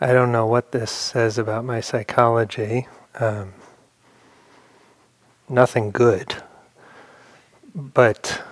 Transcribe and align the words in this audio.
I 0.00 0.12
don't 0.12 0.32
know 0.32 0.46
what 0.46 0.72
this 0.72 0.90
says 0.90 1.38
about 1.38 1.64
my 1.64 1.80
psychology. 1.80 2.88
Um, 3.20 3.52
nothing 5.48 5.92
good. 5.92 6.34
But 7.74 8.42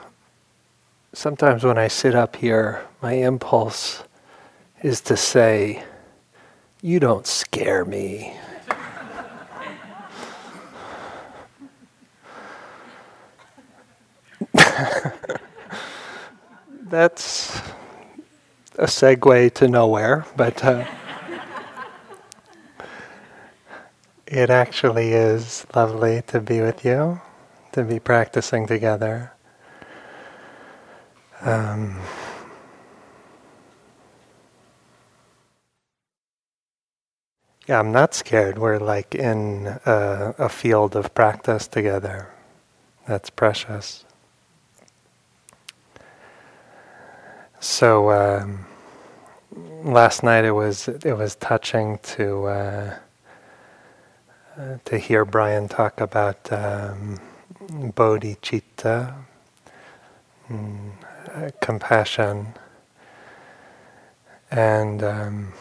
sometimes 1.13 1.65
when 1.65 1.78
I 1.78 1.88
sit 1.88 2.15
up 2.15 2.37
here, 2.37 2.87
my 3.03 3.15
impulse 3.15 4.04
is 4.83 5.01
to 5.03 5.17
say, 5.17 5.83
You 6.81 7.01
don't 7.01 7.26
scare 7.26 7.85
me. 7.85 8.37
That's 16.83 17.61
a 18.79 18.84
segue 18.84 19.55
to 19.55 19.66
nowhere, 19.66 20.24
but 20.37 20.65
uh, 20.65 20.84
it 24.33 24.49
actually 24.49 25.13
is 25.13 25.67
lovely 25.75 26.23
to 26.27 26.41
be 26.41 26.63
with 26.63 26.87
you, 26.87 27.21
to 27.73 27.85
be 27.85 28.01
practicing 28.01 28.67
together. 28.67 29.31
Um, 31.43 32.01
yeah, 37.69 37.79
I'm 37.79 37.93
not 37.93 38.15
scared. 38.15 38.57
We're 38.59 38.79
like 38.79 39.15
in 39.15 39.67
a, 39.85 40.35
a 40.39 40.49
field 40.49 40.97
of 40.97 41.15
practice 41.15 41.69
together. 41.69 42.30
That's 43.07 43.29
precious. 43.29 44.07
So 47.61 48.11
um, 48.11 48.65
last 49.85 50.23
night 50.23 50.47
it 50.47 50.53
was 50.53 50.89
it 50.89 51.19
was 51.19 51.35
touching 51.35 51.99
to 52.15 52.45
uh, 52.47 52.99
to 54.85 54.99
hear 54.99 55.25
Brian 55.25 55.69
talk 55.69 56.01
about 56.01 56.53
um, 56.53 57.19
bodhicitta, 57.69 59.15
mm, 60.49 60.93
uh, 61.35 61.51
compassion, 61.61 62.55
and 64.50 65.03
um, 65.03 65.53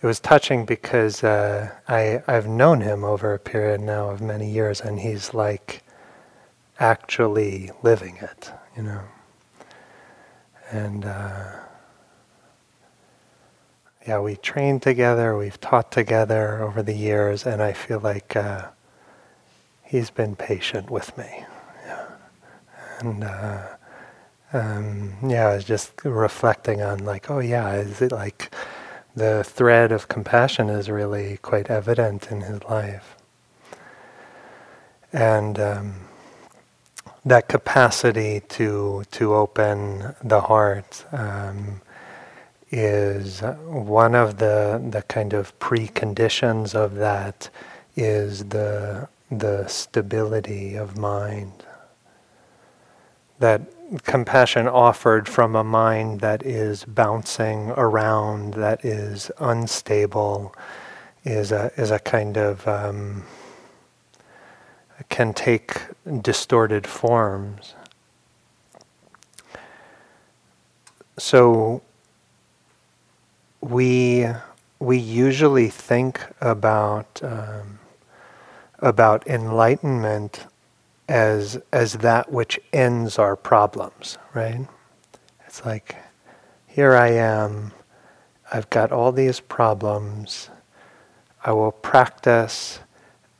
it 0.00 0.06
was 0.06 0.20
touching 0.20 0.64
because 0.64 1.22
uh, 1.22 1.70
I 1.88 2.22
I've 2.26 2.48
known 2.48 2.80
him 2.80 3.04
over 3.04 3.34
a 3.34 3.38
period 3.38 3.80
now 3.80 4.10
of 4.10 4.20
many 4.20 4.50
years, 4.50 4.80
and 4.80 5.00
he's 5.00 5.34
like 5.34 5.82
actually 6.78 7.70
living 7.82 8.16
it, 8.20 8.50
you 8.76 8.82
know? 8.82 9.02
And 10.70 11.04
uh, 11.04 11.52
yeah, 14.06 14.18
we 14.20 14.36
trained 14.36 14.82
together, 14.82 15.36
we've 15.36 15.60
taught 15.60 15.92
together 15.92 16.62
over 16.62 16.82
the 16.82 16.94
years, 16.94 17.46
and 17.46 17.62
I 17.62 17.72
feel 17.72 18.00
like 18.00 18.34
uh, 18.34 18.68
he's 19.82 20.10
been 20.10 20.34
patient 20.36 20.90
with 20.90 21.16
me. 21.16 21.44
Yeah. 21.86 22.06
And 22.98 23.24
uh, 23.24 23.68
um, 24.52 25.14
yeah, 25.26 25.48
I 25.48 25.54
was 25.54 25.64
just 25.64 25.92
reflecting 26.04 26.82
on 26.82 27.04
like, 27.04 27.30
oh 27.30 27.38
yeah, 27.38 27.74
is 27.74 28.02
it 28.02 28.12
like 28.12 28.52
the 29.14 29.44
thread 29.44 29.92
of 29.92 30.08
compassion 30.08 30.68
is 30.68 30.90
really 30.90 31.36
quite 31.38 31.70
evident 31.70 32.30
in 32.30 32.42
his 32.42 32.62
life, 32.64 33.16
and. 35.12 35.58
Um, 35.58 35.94
that 37.24 37.48
capacity 37.48 38.40
to 38.48 39.04
to 39.12 39.34
open 39.34 40.14
the 40.24 40.40
heart 40.40 41.04
um, 41.12 41.80
is 42.72 43.40
one 43.40 44.14
of 44.14 44.38
the 44.38 44.82
the 44.90 45.02
kind 45.02 45.34
of 45.34 45.56
preconditions 45.60 46.74
of 46.74 46.94
that 46.94 47.50
is 47.94 48.46
the 48.46 49.08
the 49.30 49.66
stability 49.68 50.74
of 50.74 50.96
mind. 50.96 51.64
That 53.38 53.60
compassion 54.04 54.66
offered 54.68 55.28
from 55.28 55.54
a 55.54 55.64
mind 55.64 56.20
that 56.20 56.44
is 56.44 56.84
bouncing 56.84 57.70
around, 57.76 58.54
that 58.54 58.84
is 58.84 59.30
unstable, 59.38 60.54
is 61.24 61.52
a 61.52 61.70
is 61.76 61.90
a 61.90 61.98
kind 61.98 62.38
of 62.38 62.66
um, 62.66 63.24
can 65.10 65.34
take 65.34 65.76
distorted 66.22 66.86
forms. 66.86 67.74
So 71.18 71.82
we 73.62 74.26
we 74.78 74.98
usually 74.98 75.68
think 75.68 76.20
about 76.40 77.20
um, 77.22 77.78
about 78.80 79.26
enlightenment 79.26 80.46
as 81.08 81.58
as 81.72 81.94
that 81.94 82.30
which 82.30 82.60
ends 82.72 83.18
our 83.18 83.36
problems, 83.36 84.18
right? 84.34 84.66
It's 85.46 85.64
like 85.64 85.96
here 86.66 86.96
I 86.96 87.08
am, 87.08 87.72
I've 88.50 88.70
got 88.70 88.92
all 88.92 89.12
these 89.12 89.40
problems. 89.40 90.48
I 91.44 91.52
will 91.52 91.72
practice 91.72 92.80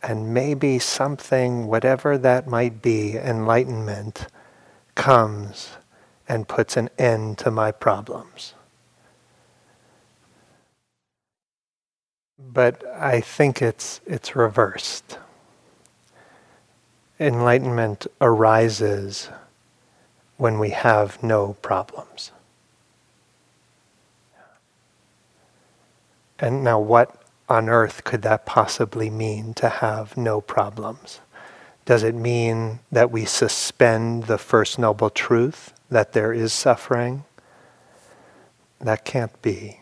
and 0.02 0.34
maybe 0.34 0.78
something, 0.78 1.66
whatever 1.66 2.18
that 2.18 2.46
might 2.46 2.82
be, 2.82 3.16
enlightenment, 3.16 4.26
comes 4.94 5.70
and 6.28 6.46
puts 6.46 6.76
an 6.76 6.90
end 6.98 7.38
to 7.38 7.50
my 7.50 7.72
problems. 7.72 8.52
But 12.38 12.84
I 12.86 13.20
think 13.20 13.62
it's, 13.62 14.00
it's 14.06 14.34
reversed. 14.34 15.18
Enlightenment 17.20 18.06
arises 18.20 19.28
when 20.36 20.58
we 20.58 20.70
have 20.70 21.22
no 21.22 21.54
problems. 21.62 22.32
And 26.38 26.64
now, 26.64 26.80
what 26.80 27.22
on 27.48 27.68
earth 27.68 28.02
could 28.02 28.22
that 28.22 28.44
possibly 28.44 29.08
mean 29.08 29.54
to 29.54 29.68
have 29.68 30.16
no 30.16 30.40
problems? 30.40 31.20
Does 31.84 32.02
it 32.02 32.14
mean 32.14 32.80
that 32.90 33.12
we 33.12 33.24
suspend 33.24 34.24
the 34.24 34.38
first 34.38 34.78
noble 34.78 35.10
truth 35.10 35.72
that 35.88 36.12
there 36.12 36.32
is 36.32 36.52
suffering? 36.52 37.24
That 38.80 39.04
can't 39.04 39.40
be. 39.42 39.81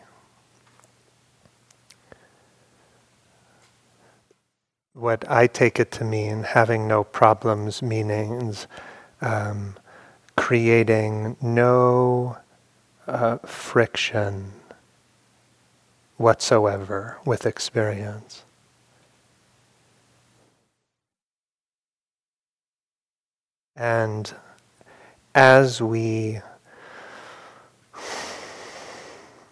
What 4.93 5.23
I 5.31 5.47
take 5.47 5.79
it 5.79 5.89
to 5.93 6.03
mean, 6.03 6.43
having 6.43 6.85
no 6.85 7.03
problems, 7.05 7.81
meanings 7.81 8.67
um, 9.21 9.77
creating 10.35 11.37
no 11.41 12.37
uh, 13.07 13.37
friction 13.37 14.51
whatsoever 16.17 17.17
with 17.25 17.45
experience. 17.45 18.43
And 23.77 24.33
as 25.33 25.81
we 25.81 26.41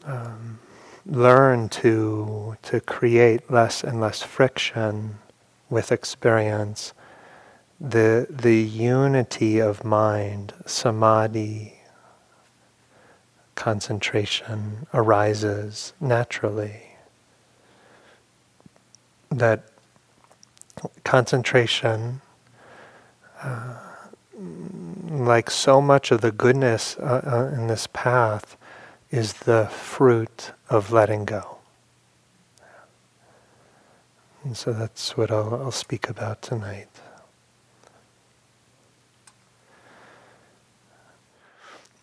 um, 0.04 0.60
learn 1.06 1.70
to, 1.70 2.58
to 2.64 2.82
create 2.82 3.50
less 3.50 3.84
and 3.86 4.02
less 4.02 4.22
friction 4.22 5.18
with 5.69 5.91
experience, 5.91 6.94
the, 7.80 8.28
the 8.30 8.57
unity 8.62 9.59
of 9.59 9.84
mind, 9.84 10.53
samadhi, 10.66 11.75
concentration 13.56 14.88
arises 14.94 15.94
naturally. 15.99 16.82
That 19.29 19.64
concentration, 21.03 22.22
uh, 23.41 23.76
like 25.09 25.52
so 25.52 25.82
much 25.82 26.11
of 26.11 26.22
the 26.22 26.32
goodness 26.32 26.97
uh, 26.97 27.49
uh, 27.52 27.55
in 27.55 27.67
this 27.67 27.88
path, 27.91 28.58
is 29.11 29.34
the 29.34 29.67
fruit 29.67 30.52
of 30.70 30.91
letting 30.91 31.26
go. 31.26 31.59
And 34.44 34.56
so 34.56 34.74
that's 34.74 35.18
what 35.18 35.32
I'll, 35.32 35.53
I'll 35.56 35.72
speak 35.72 36.09
about 36.09 36.41
tonight. 36.41 36.88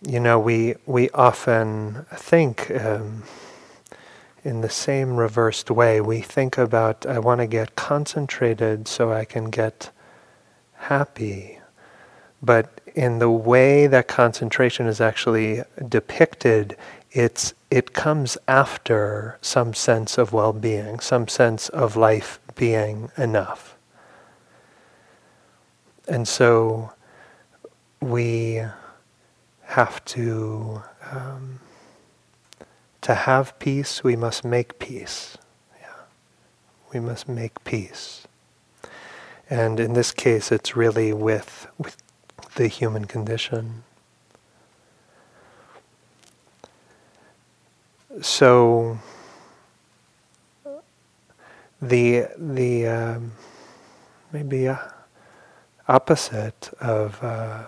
you 0.06 0.21
know, 0.21 0.38
we 0.38 0.75
we 0.87 1.11
often 1.11 2.06
think 2.12 2.71
um, 2.71 3.25
in 4.44 4.61
the 4.61 4.69
same 4.69 5.17
reversed 5.17 5.71
way. 5.71 6.00
We 6.00 6.21
think 6.21 6.59
about 6.59 7.06
I 7.06 7.19
want 7.19 7.41
to 7.41 7.47
get 7.47 7.77
concentrated 7.77 8.87
so 8.89 9.12
I 9.12 9.25
can 9.25 9.50
get 9.50 9.91
happy, 10.75 11.59
but 12.43 12.81
in 12.94 13.19
the 13.19 13.31
way 13.31 13.87
that 13.89 14.06
concentration 14.06 14.87
is 14.87 15.00
actually 15.00 15.62
depicted 15.89 16.77
it's 17.12 17.55
it 17.70 17.93
comes 17.93 18.38
after 18.47 19.38
some 19.41 19.75
sense 19.75 20.19
of 20.19 20.32
well-being, 20.32 21.00
some 21.00 21.29
sense 21.29 21.69
of 21.70 21.97
life 21.97 22.38
being 22.55 23.11
enough. 23.17 23.76
And 26.08 26.29
so 26.29 26.93
we 28.00 28.62
have 29.62 30.05
to 30.05 30.82
um, 31.11 31.61
to 33.03 33.14
have 33.14 33.58
peace. 33.58 34.05
We 34.05 34.17
must 34.17 34.44
make 34.44 34.79
peace. 34.79 35.37
Yeah. 35.81 35.88
We 36.93 37.00
must 37.00 37.29
make 37.29 37.62
peace. 37.64 38.26
And 39.49 39.79
in 39.79 39.93
this 39.93 40.12
case, 40.12 40.50
it's 40.53 40.76
really 40.76 41.12
with 41.12 41.67
with 41.79 41.97
the 42.55 42.69
human 42.69 43.05
condition. 43.05 43.85
So 48.23 48.99
the 51.83 52.27
the 52.39 52.87
um, 52.87 53.33
maybe 54.33 54.69
uh, 54.69 54.77
opposite 55.89 56.71
of 56.81 57.23
uh, 57.23 57.65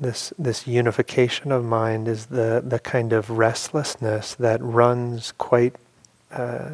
this 0.00 0.32
this 0.38 0.66
unification 0.66 1.52
of 1.52 1.64
mind 1.64 2.08
is 2.08 2.26
the 2.26 2.62
the 2.66 2.78
kind 2.78 3.12
of 3.12 3.30
restlessness 3.30 4.34
that 4.34 4.60
runs 4.62 5.32
quite 5.32 5.76
uh, 6.32 6.70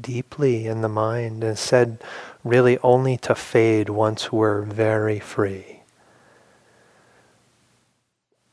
deeply 0.00 0.66
in 0.66 0.80
the 0.80 0.88
mind 0.88 1.44
and 1.44 1.58
said 1.58 2.02
really 2.42 2.78
only 2.78 3.16
to 3.18 3.34
fade 3.34 3.90
once 3.90 4.32
we're 4.32 4.62
very 4.62 5.20
free 5.20 5.73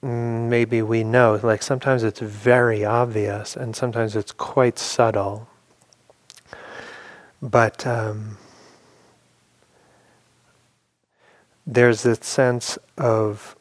maybe 0.01 0.81
we 0.81 1.03
know. 1.03 1.39
Like 1.41 1.61
sometimes 1.61 2.03
it's 2.03 2.19
very 2.19 2.83
obvious, 2.83 3.55
and 3.55 3.75
sometimes 3.75 4.15
it's 4.15 4.31
quite 4.31 4.79
subtle. 4.79 5.47
But 7.41 7.85
um, 7.87 8.37
there's 11.65 12.03
this 12.03 12.19
sense 12.19 12.77
of 12.97 13.55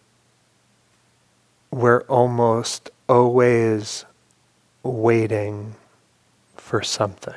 we're 1.70 2.02
almost 2.02 2.90
always 3.08 4.04
waiting 4.82 5.74
for 6.56 6.82
something. 6.82 7.34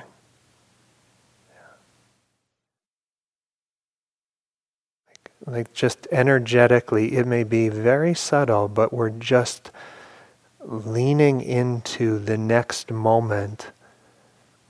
Like 5.46 5.74
just 5.74 6.08
energetically, 6.12 7.16
it 7.18 7.28
may 7.28 7.44
be 7.44 7.70
very 7.70 8.14
subtle, 8.14 8.68
but 8.68 8.94
we're 8.94 9.10
just 9.10 9.72
leaning 10.62 11.42
into 11.42 12.20
the 12.20 12.38
next 12.38 12.92
moment 12.92 13.72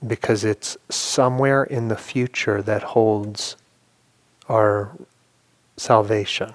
because 0.06 0.44
it's 0.44 0.76
somewhere 0.90 1.64
in 1.64 1.88
the 1.88 1.96
future 1.96 2.60
that 2.62 2.82
holds 2.82 3.56
our 4.48 4.90
salvation. 5.76 6.52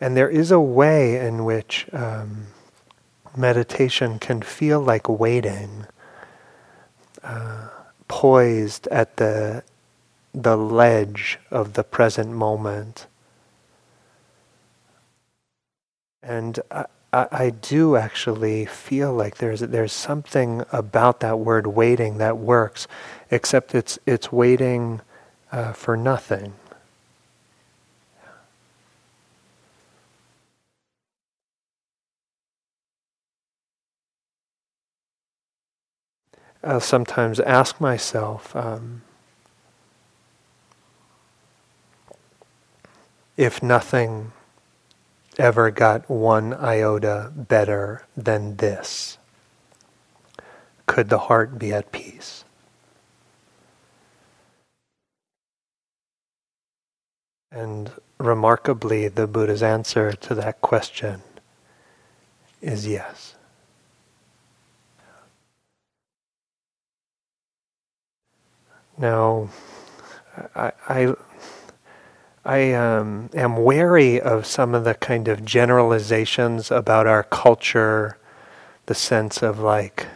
And 0.00 0.16
there 0.16 0.28
is 0.28 0.50
a 0.50 0.60
way 0.60 1.24
in 1.24 1.44
which 1.44 1.86
um, 1.92 2.48
meditation 3.36 4.18
can 4.18 4.42
feel 4.42 4.80
like 4.80 5.08
waiting, 5.08 5.86
uh, 7.22 7.68
poised 8.08 8.86
at 8.88 9.16
the 9.16 9.62
the 10.34 10.56
ledge 10.56 11.38
of 11.50 11.74
the 11.74 11.84
present 11.84 12.30
moment. 12.30 13.06
And 16.22 16.58
I, 16.70 16.86
I, 17.12 17.28
I, 17.30 17.50
do 17.50 17.96
actually 17.96 18.64
feel 18.64 19.12
like 19.12 19.36
there's 19.38 19.60
there's 19.60 19.92
something 19.92 20.64
about 20.72 21.20
that 21.20 21.38
word 21.40 21.66
waiting 21.66 22.18
that 22.18 22.38
works, 22.38 22.86
except 23.30 23.74
it's 23.74 23.98
it's 24.06 24.32
waiting 24.32 25.00
uh, 25.50 25.72
for 25.72 25.96
nothing. 25.96 26.54
I'll 36.64 36.80
sometimes 36.80 37.40
ask 37.40 37.80
myself. 37.80 38.54
Um, 38.54 39.02
if 43.42 43.60
nothing 43.60 44.30
ever 45.36 45.68
got 45.72 46.08
one 46.08 46.54
iota 46.54 47.32
better 47.34 48.06
than 48.16 48.56
this, 48.58 49.18
could 50.86 51.08
the 51.08 51.18
heart 51.18 51.58
be 51.58 51.72
at 51.72 51.90
peace? 51.90 52.44
And 57.50 57.90
remarkably, 58.18 59.08
the 59.08 59.26
Buddha's 59.26 59.62
answer 59.62 60.12
to 60.12 60.36
that 60.36 60.60
question 60.60 61.22
is 62.60 62.86
yes. 62.86 63.34
Now, 68.96 69.48
I, 70.54 70.70
I 70.88 71.14
I 72.44 72.72
um, 72.72 73.30
am 73.34 73.56
wary 73.56 74.20
of 74.20 74.46
some 74.46 74.74
of 74.74 74.84
the 74.84 74.94
kind 74.94 75.28
of 75.28 75.44
generalizations 75.44 76.70
about 76.72 77.06
our 77.06 77.22
culture, 77.22 78.18
the 78.86 78.94
sense 78.94 79.42
of 79.42 79.60
like 79.60 80.08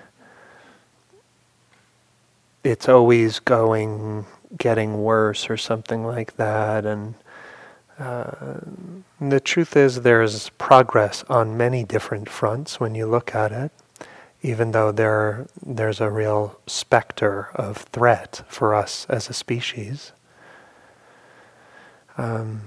it's 2.65 2.89
always 2.89 3.39
going, 3.39 4.27
getting 4.59 5.03
worse 5.03 5.49
or 5.49 5.57
something 5.57 6.05
like 6.05 6.37
that. 6.37 6.85
And 6.85 7.15
uh, 7.97 8.59
the 9.21 9.39
truth 9.39 9.77
is, 9.77 10.03
there's 10.03 10.49
progress 10.51 11.25
on 11.29 11.57
many 11.57 11.85
different 11.85 12.29
fronts 12.29 12.81
when 12.81 12.97
you 12.97 13.07
look 13.07 13.37
at 13.37 13.53
it, 13.53 13.71
even 14.43 14.73
though 14.73 14.91
there 14.91 15.47
there's 15.65 16.01
a 16.01 16.11
real 16.11 16.59
specter 16.67 17.51
of 17.55 17.77
threat 17.77 18.43
for 18.49 18.75
us 18.75 19.07
as 19.09 19.31
a 19.31 19.33
species. 19.33 20.13
Um, 22.17 22.63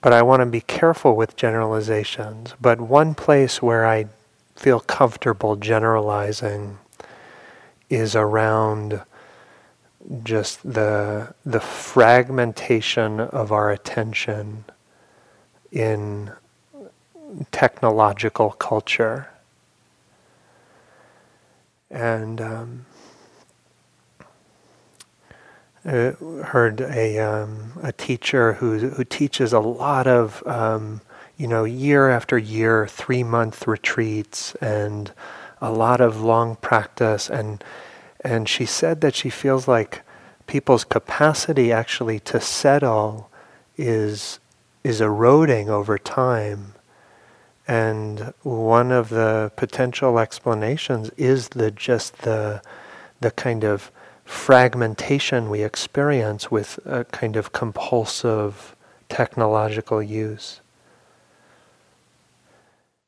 but 0.00 0.12
I 0.12 0.22
want 0.22 0.40
to 0.40 0.46
be 0.46 0.60
careful 0.60 1.16
with 1.16 1.34
generalizations. 1.34 2.54
But 2.60 2.80
one 2.80 3.14
place 3.14 3.62
where 3.62 3.86
I 3.86 4.06
feel 4.54 4.80
comfortable 4.80 5.56
generalizing 5.56 6.78
is 7.88 8.14
around 8.14 9.00
just 10.22 10.62
the 10.62 11.34
the 11.46 11.60
fragmentation 11.60 13.18
of 13.20 13.50
our 13.50 13.70
attention 13.70 14.64
in 15.72 16.30
technological 17.50 18.50
culture. 18.50 19.30
And 21.90 22.40
um, 22.40 22.86
uh, 25.84 26.12
heard 26.44 26.80
a 26.80 27.18
um, 27.18 27.72
a 27.82 27.92
teacher 27.92 28.54
who 28.54 28.90
who 28.90 29.04
teaches 29.04 29.52
a 29.52 29.60
lot 29.60 30.06
of 30.06 30.42
um, 30.46 31.00
you 31.36 31.46
know 31.46 31.64
year 31.64 32.08
after 32.10 32.38
year 32.38 32.86
three 32.86 33.22
month 33.22 33.66
retreats 33.66 34.54
and 34.56 35.12
a 35.60 35.72
lot 35.72 36.00
of 36.00 36.20
long 36.20 36.56
practice. 36.56 37.30
And 37.30 37.64
and 38.22 38.48
she 38.48 38.66
said 38.66 39.00
that 39.00 39.14
she 39.14 39.30
feels 39.30 39.66
like 39.66 40.02
people's 40.46 40.84
capacity 40.84 41.72
actually 41.72 42.20
to 42.20 42.40
settle 42.40 43.30
is 43.76 44.40
is 44.82 45.00
eroding 45.00 45.70
over 45.70 45.98
time. 45.98 46.74
And 47.66 48.34
one 48.42 48.92
of 48.92 49.08
the 49.08 49.50
potential 49.56 50.18
explanations 50.18 51.08
is 51.16 51.50
the 51.50 51.70
just 51.70 52.18
the 52.18 52.62
the 53.20 53.30
kind 53.30 53.64
of 53.64 53.90
fragmentation 54.24 55.50
we 55.50 55.62
experience 55.62 56.50
with 56.50 56.78
a 56.84 57.04
kind 57.04 57.36
of 57.36 57.52
compulsive 57.52 58.74
technological 59.08 60.02
use. 60.02 60.60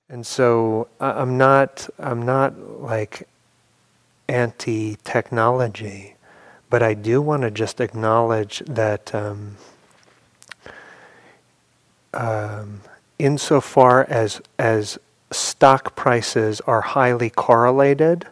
And 0.08 0.26
so 0.26 0.88
I'm 1.00 1.36
not 1.36 1.88
I'm 1.98 2.22
not 2.24 2.58
like 2.80 3.26
anti-technology, 4.28 6.14
but 6.70 6.82
I 6.82 6.94
do 6.94 7.20
want 7.20 7.42
to 7.42 7.50
just 7.50 7.80
acknowledge 7.80 8.60
that 8.66 9.14
um, 9.14 9.56
um, 12.14 12.82
insofar 13.18 14.04
as 14.08 14.40
as 14.58 14.98
stock 15.32 15.96
prices 15.96 16.60
are 16.62 16.82
highly 16.82 17.30
correlated 17.30 18.28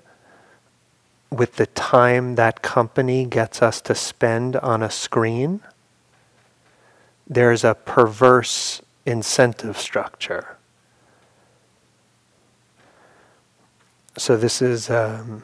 with 1.34 1.56
the 1.56 1.66
time 1.66 2.36
that 2.36 2.62
company 2.62 3.24
gets 3.24 3.62
us 3.62 3.80
to 3.82 3.94
spend 3.94 4.56
on 4.56 4.82
a 4.82 4.90
screen, 4.90 5.60
there's 7.26 7.64
a 7.64 7.74
perverse 7.74 8.82
incentive 9.06 9.78
structure. 9.78 10.56
So 14.16 14.36
this 14.36 14.62
is 14.62 14.90
um, 14.90 15.42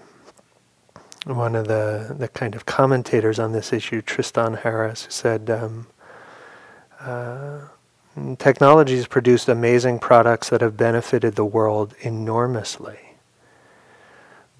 one 1.26 1.56
of 1.56 1.66
the, 1.66 2.14
the 2.16 2.28
kind 2.28 2.54
of 2.54 2.66
commentators 2.66 3.38
on 3.38 3.52
this 3.52 3.72
issue, 3.72 4.00
Tristan 4.00 4.54
Harris, 4.54 5.04
who 5.06 5.10
said, 5.10 5.50
um, 5.50 5.86
uh, 7.00 7.60
technology 8.38 8.96
has 8.96 9.06
produced 9.06 9.48
amazing 9.48 9.98
products 9.98 10.50
that 10.50 10.60
have 10.60 10.76
benefited 10.76 11.34
the 11.34 11.44
world 11.44 11.94
enormously. 12.00 13.09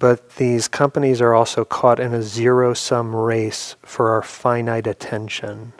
But 0.01 0.37
these 0.37 0.67
companies 0.67 1.21
are 1.21 1.35
also 1.35 1.63
caught 1.63 1.99
in 1.99 2.11
a 2.11 2.23
zero 2.23 2.73
sum 2.73 3.15
race 3.15 3.75
for 3.83 4.09
our 4.09 4.23
finite 4.23 4.87
attention, 4.87 5.73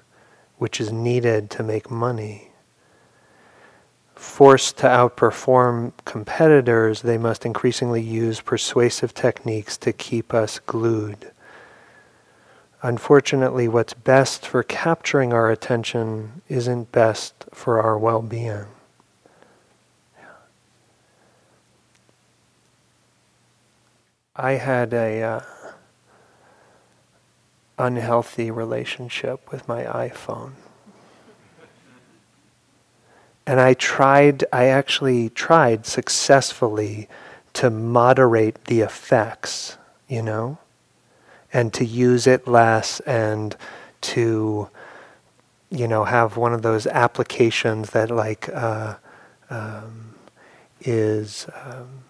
which 0.59 0.79
is 0.79 0.91
needed 0.91 1.49
to 1.49 1.63
make 1.63 1.89
money. 1.89 2.51
Forced 4.13 4.77
to 4.77 4.85
outperform 4.85 5.93
competitors, 6.05 7.01
they 7.01 7.17
must 7.17 7.47
increasingly 7.47 8.03
use 8.03 8.41
persuasive 8.41 9.15
techniques 9.15 9.75
to 9.77 9.91
keep 9.91 10.35
us 10.35 10.59
glued. 10.59 11.31
Unfortunately, 12.83 13.67
what's 13.67 13.95
best 13.95 14.45
for 14.45 14.61
capturing 14.61 15.33
our 15.33 15.49
attention 15.49 16.43
isn't 16.47 16.91
best 16.91 17.45
for 17.55 17.81
our 17.81 17.97
well 17.97 18.21
being. 18.21 18.67
I 24.41 24.53
had 24.53 24.91
a 24.91 25.21
uh, 25.21 25.41
unhealthy 27.77 28.49
relationship 28.49 29.51
with 29.51 29.67
my 29.67 29.83
iPhone. 29.83 30.53
And 33.45 33.59
I 33.59 33.75
tried, 33.75 34.43
I 34.51 34.65
actually 34.65 35.29
tried 35.29 35.85
successfully 35.85 37.07
to 37.53 37.69
moderate 37.69 38.65
the 38.65 38.81
effects, 38.81 39.77
you 40.07 40.23
know, 40.23 40.57
and 41.53 41.71
to 41.75 41.85
use 41.85 42.25
it 42.25 42.47
less 42.47 42.99
and 43.01 43.55
to, 44.01 44.69
you 45.69 45.87
know, 45.87 46.05
have 46.05 46.35
one 46.35 46.55
of 46.55 46.63
those 46.63 46.87
applications 46.87 47.91
that 47.91 48.09
like 48.09 48.49
uh, 48.49 48.95
um, 49.51 50.15
is. 50.79 51.45
Um, 51.63 52.05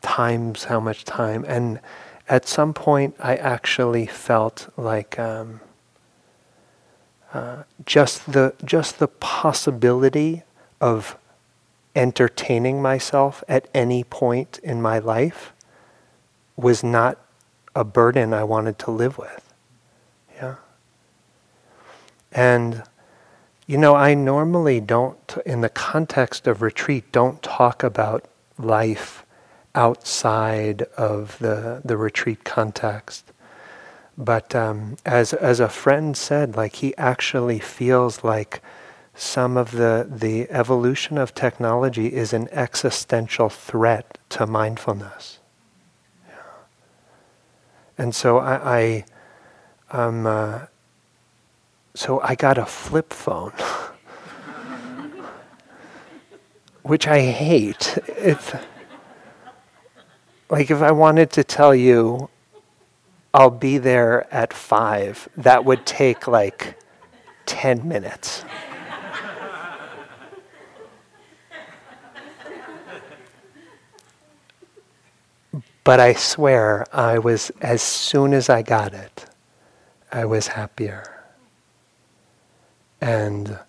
times 0.00 0.64
how 0.64 0.80
much 0.80 1.04
time. 1.04 1.44
And 1.46 1.80
at 2.28 2.46
some 2.46 2.72
point, 2.72 3.16
I 3.18 3.36
actually 3.36 4.06
felt 4.06 4.72
like 4.76 5.18
um, 5.18 5.60
uh, 7.32 7.64
just 7.84 8.32
the 8.32 8.54
just 8.64 8.98
the 8.98 9.08
possibility 9.08 10.42
of 10.80 11.16
entertaining 11.94 12.80
myself 12.80 13.42
at 13.48 13.68
any 13.74 14.04
point 14.04 14.60
in 14.62 14.80
my 14.80 14.98
life 14.98 15.52
was 16.56 16.84
not 16.84 17.18
a 17.74 17.84
burden 17.84 18.32
I 18.32 18.44
wanted 18.44 18.78
to 18.80 18.90
live 18.90 19.18
with. 19.18 19.52
Yeah. 20.36 20.56
And 22.32 22.84
you 23.70 23.78
know, 23.78 23.94
I 23.94 24.14
normally 24.14 24.80
don't, 24.80 25.16
in 25.46 25.60
the 25.60 25.68
context 25.68 26.48
of 26.48 26.60
retreat, 26.60 27.12
don't 27.12 27.40
talk 27.40 27.84
about 27.84 28.24
life 28.58 29.24
outside 29.74 30.82
of 30.96 31.38
the, 31.38 31.80
the 31.84 31.96
retreat 31.96 32.44
context. 32.44 33.32
But 34.18 34.54
um, 34.54 34.96
as, 35.06 35.32
as 35.32 35.60
a 35.60 35.68
friend 35.68 36.16
said, 36.16 36.56
like 36.56 36.76
he 36.76 36.96
actually 36.96 37.58
feels 37.58 38.22
like 38.22 38.62
some 39.14 39.56
of 39.56 39.72
the, 39.72 40.06
the 40.10 40.50
evolution 40.50 41.18
of 41.18 41.34
technology 41.34 42.12
is 42.12 42.32
an 42.32 42.48
existential 42.52 43.48
threat 43.48 44.18
to 44.30 44.46
mindfulness. 44.46 45.38
Yeah. 46.26 46.34
And 47.98 48.14
so 48.14 48.38
I, 48.38 48.78
I 48.78 49.04
um, 49.90 50.26
uh, 50.26 50.60
so 51.94 52.20
I 52.20 52.34
got 52.34 52.58
a 52.58 52.66
flip 52.66 53.12
phone, 53.12 53.52
which 56.82 57.08
I 57.08 57.20
hate. 57.20 57.98
It's, 58.06 58.52
like 60.50 60.70
if 60.70 60.82
I 60.82 60.90
wanted 60.90 61.30
to 61.32 61.44
tell 61.44 61.74
you 61.74 62.28
I'll 63.32 63.50
be 63.50 63.78
there 63.78 64.26
at 64.34 64.52
five, 64.52 65.28
that 65.36 65.64
would 65.64 65.86
take 65.86 66.26
like 66.26 66.76
10 67.46 67.86
minutes. 67.86 68.44
but 75.84 76.00
I 76.00 76.14
swear, 76.14 76.86
I 76.92 77.20
was, 77.20 77.52
as 77.60 77.82
soon 77.82 78.34
as 78.34 78.48
I 78.48 78.62
got 78.62 78.92
it, 78.94 79.26
I 80.10 80.24
was 80.24 80.48
happier. 80.48 81.24
And 83.00 83.60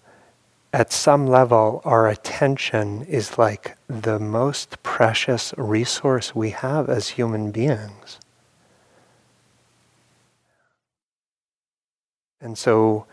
at 0.74 0.92
some 0.92 1.28
level, 1.28 1.82
our 1.86 2.08
attention 2.08 3.04
is 3.04 3.38
like 3.38 3.78
the 3.88 4.20
most 4.20 4.81
precious 5.02 5.52
resource 5.58 6.36
we 6.36 6.52
have 6.52 6.88
as 6.88 7.18
human 7.18 7.50
beings. 7.50 8.20
And 12.40 12.56
so, 12.56 13.08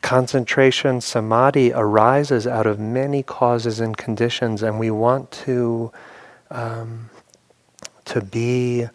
concentration, 0.00 1.02
samadhi 1.02 1.70
arises 1.74 2.46
out 2.46 2.66
of 2.66 2.80
many 2.80 3.22
causes 3.22 3.78
and 3.78 3.94
conditions, 3.94 4.62
and 4.62 4.78
we 4.78 4.90
want 4.90 5.30
to, 5.44 5.92
um, 6.50 7.10
to 8.06 8.22
be 8.22 8.86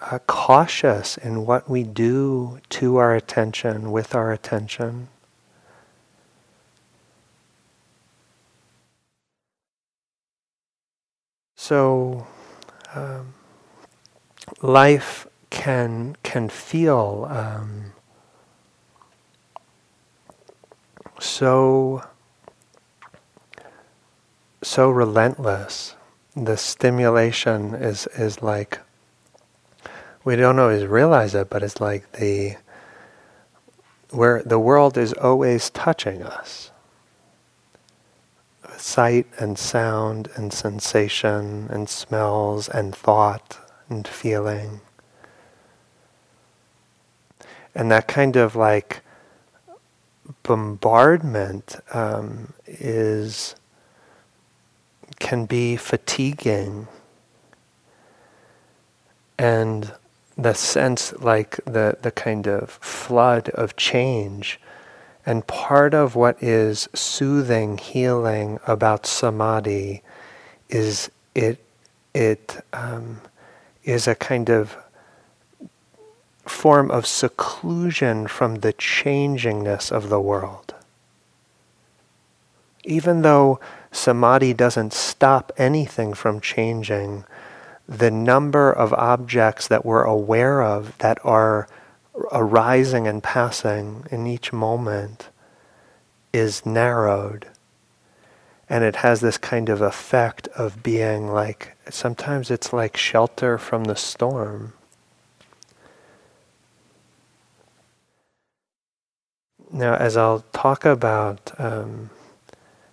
uh, 0.00 0.20
cautious 0.28 1.18
in 1.18 1.44
what 1.46 1.68
we 1.68 1.82
do 1.82 2.60
to 2.78 2.98
our 2.98 3.16
attention, 3.16 3.90
with 3.90 4.14
our 4.14 4.30
attention. 4.30 5.08
So 11.70 12.26
um, 12.96 13.32
life 14.60 15.28
can 15.50 16.16
can 16.24 16.48
feel 16.48 17.28
um, 17.30 17.92
so 21.20 22.02
so 24.62 24.90
relentless. 24.90 25.94
The 26.34 26.56
stimulation 26.56 27.76
is 27.76 28.08
is 28.18 28.42
like 28.42 28.80
we 30.24 30.34
don't 30.34 30.58
always 30.58 30.84
realize 30.86 31.36
it, 31.36 31.50
but 31.50 31.62
it's 31.62 31.80
like 31.80 32.10
the 32.14 32.56
where 34.10 34.42
the 34.42 34.58
world 34.58 34.98
is 34.98 35.12
always 35.12 35.70
touching 35.70 36.24
us 36.24 36.72
sight 38.80 39.26
and 39.38 39.58
sound 39.58 40.28
and 40.36 40.52
sensation 40.52 41.68
and 41.70 41.88
smells 41.88 42.68
and 42.68 42.94
thought 42.94 43.58
and 43.88 44.06
feeling. 44.06 44.80
And 47.74 47.90
that 47.90 48.08
kind 48.08 48.36
of 48.36 48.56
like 48.56 49.02
bombardment 50.42 51.76
um, 51.92 52.52
is 52.66 53.54
can 55.18 55.44
be 55.44 55.76
fatiguing 55.76 56.88
and 59.38 59.92
the 60.36 60.54
sense 60.54 61.12
like 61.18 61.56
the 61.64 61.96
the 62.00 62.10
kind 62.10 62.46
of 62.46 62.70
flood 62.70 63.48
of 63.50 63.76
change 63.76 64.60
and 65.30 65.46
part 65.46 65.94
of 65.94 66.16
what 66.16 66.42
is 66.42 66.88
soothing, 66.92 67.78
healing 67.78 68.58
about 68.66 69.06
samadhi 69.06 70.02
is 70.68 71.08
it 71.36 71.64
it 72.12 72.64
um, 72.72 73.20
is 73.84 74.08
a 74.08 74.16
kind 74.16 74.50
of 74.50 74.76
form 76.44 76.90
of 76.90 77.06
seclusion 77.06 78.26
from 78.26 78.56
the 78.56 78.72
changingness 78.72 79.92
of 79.92 80.08
the 80.08 80.20
world. 80.20 80.74
Even 82.82 83.22
though 83.22 83.60
samadhi 83.92 84.52
doesn't 84.52 84.92
stop 84.92 85.52
anything 85.56 86.12
from 86.12 86.40
changing, 86.40 87.24
the 87.88 88.10
number 88.10 88.72
of 88.72 88.92
objects 88.94 89.68
that 89.68 89.86
we're 89.86 90.02
aware 90.02 90.60
of 90.60 90.98
that 90.98 91.18
are 91.22 91.68
arising 92.32 93.06
and 93.08 93.22
passing 93.22 94.06
in 94.10 94.26
each 94.26 94.52
moment 94.52 95.30
is 96.32 96.66
narrowed. 96.66 97.48
And 98.68 98.84
it 98.84 98.96
has 98.96 99.20
this 99.20 99.38
kind 99.38 99.68
of 99.68 99.82
effect 99.82 100.48
of 100.48 100.82
being 100.82 101.28
like, 101.28 101.76
sometimes 101.90 102.50
it's 102.50 102.72
like 102.72 102.96
shelter 102.96 103.58
from 103.58 103.84
the 103.84 103.96
storm. 103.96 104.74
Now, 109.72 109.94
as 109.96 110.16
I'll 110.16 110.44
talk 110.52 110.84
about 110.84 111.52
um, 111.58 112.10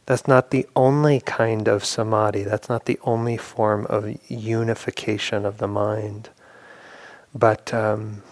That's 0.07 0.27
not 0.27 0.51
the 0.51 0.67
only 0.75 1.21
kind 1.21 1.67
of 1.67 1.85
samadhi. 1.85 2.43
That's 2.43 2.69
not 2.69 2.85
the 2.85 2.99
only 3.03 3.37
form 3.37 3.85
of 3.87 4.17
unification 4.29 5.45
of 5.45 5.59
the 5.59 5.67
mind. 5.67 6.29
But 7.35 7.73
um, 7.73 8.23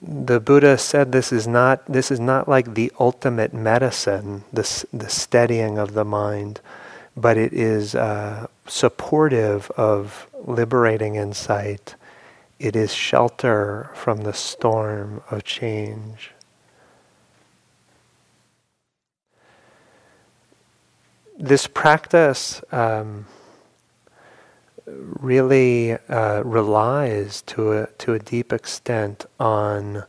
the 0.00 0.40
Buddha 0.40 0.76
said 0.76 1.12
this 1.12 1.32
is 1.32 1.46
not 1.46 1.84
this 1.86 2.10
is 2.10 2.20
not 2.20 2.48
like 2.48 2.74
the 2.74 2.92
ultimate 3.00 3.54
medicine, 3.54 4.44
the 4.52 4.86
the 4.92 5.08
steadying 5.08 5.78
of 5.78 5.94
the 5.94 6.04
mind, 6.04 6.60
but 7.16 7.36
it 7.36 7.52
is 7.52 7.94
uh, 7.94 8.46
supportive 8.66 9.70
of 9.72 10.26
liberating 10.44 11.14
insight. 11.14 11.94
It 12.58 12.76
is 12.76 12.92
shelter 12.92 13.90
from 13.94 14.22
the 14.22 14.32
storm 14.32 15.22
of 15.30 15.44
change. 15.44 16.32
This 21.38 21.66
practice 21.66 22.62
um, 22.72 23.26
really 24.86 25.92
uh, 25.92 26.42
relies 26.44 27.42
to 27.42 27.72
a, 27.72 27.86
to 27.98 28.14
a 28.14 28.18
deep 28.18 28.52
extent 28.52 29.26
on 29.38 30.04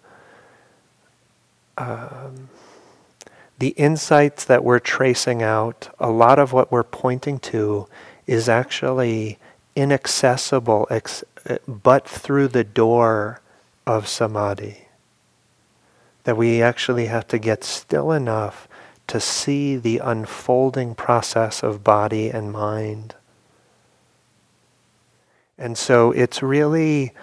um, 1.78 2.50
the 3.60 3.70
insights 3.70 4.46
that 4.46 4.64
we're 4.64 4.80
tracing 4.80 5.42
out. 5.42 5.90
A 6.00 6.12
lot 6.12 6.40
of 6.40 6.54
what 6.54 6.72
we're 6.72 6.84
pointing 6.84 7.40
to 7.40 7.88
is 8.28 8.48
actually 8.48 9.40
inaccessible 9.76 10.88
ex- 10.90 11.24
but 11.68 12.08
through 12.08 12.50
the 12.50 12.64
door 12.64 13.42
of 13.86 14.08
samadhi. 14.08 14.88
That 16.26 16.38
we 16.38 16.62
actually 16.62 17.06
have 17.06 17.28
to 17.30 17.40
get 17.40 17.64
still 17.64 18.12
enough 18.12 18.68
to 19.08 19.20
see 19.20 19.78
the 19.78 20.00
unfolding 20.00 20.94
process 20.94 21.64
of 21.64 21.84
body 21.84 22.30
and 22.30 22.52
mind 22.52 23.16
and 25.58 25.78
so 25.78 26.12
it's 26.12 26.44
really, 26.44 27.14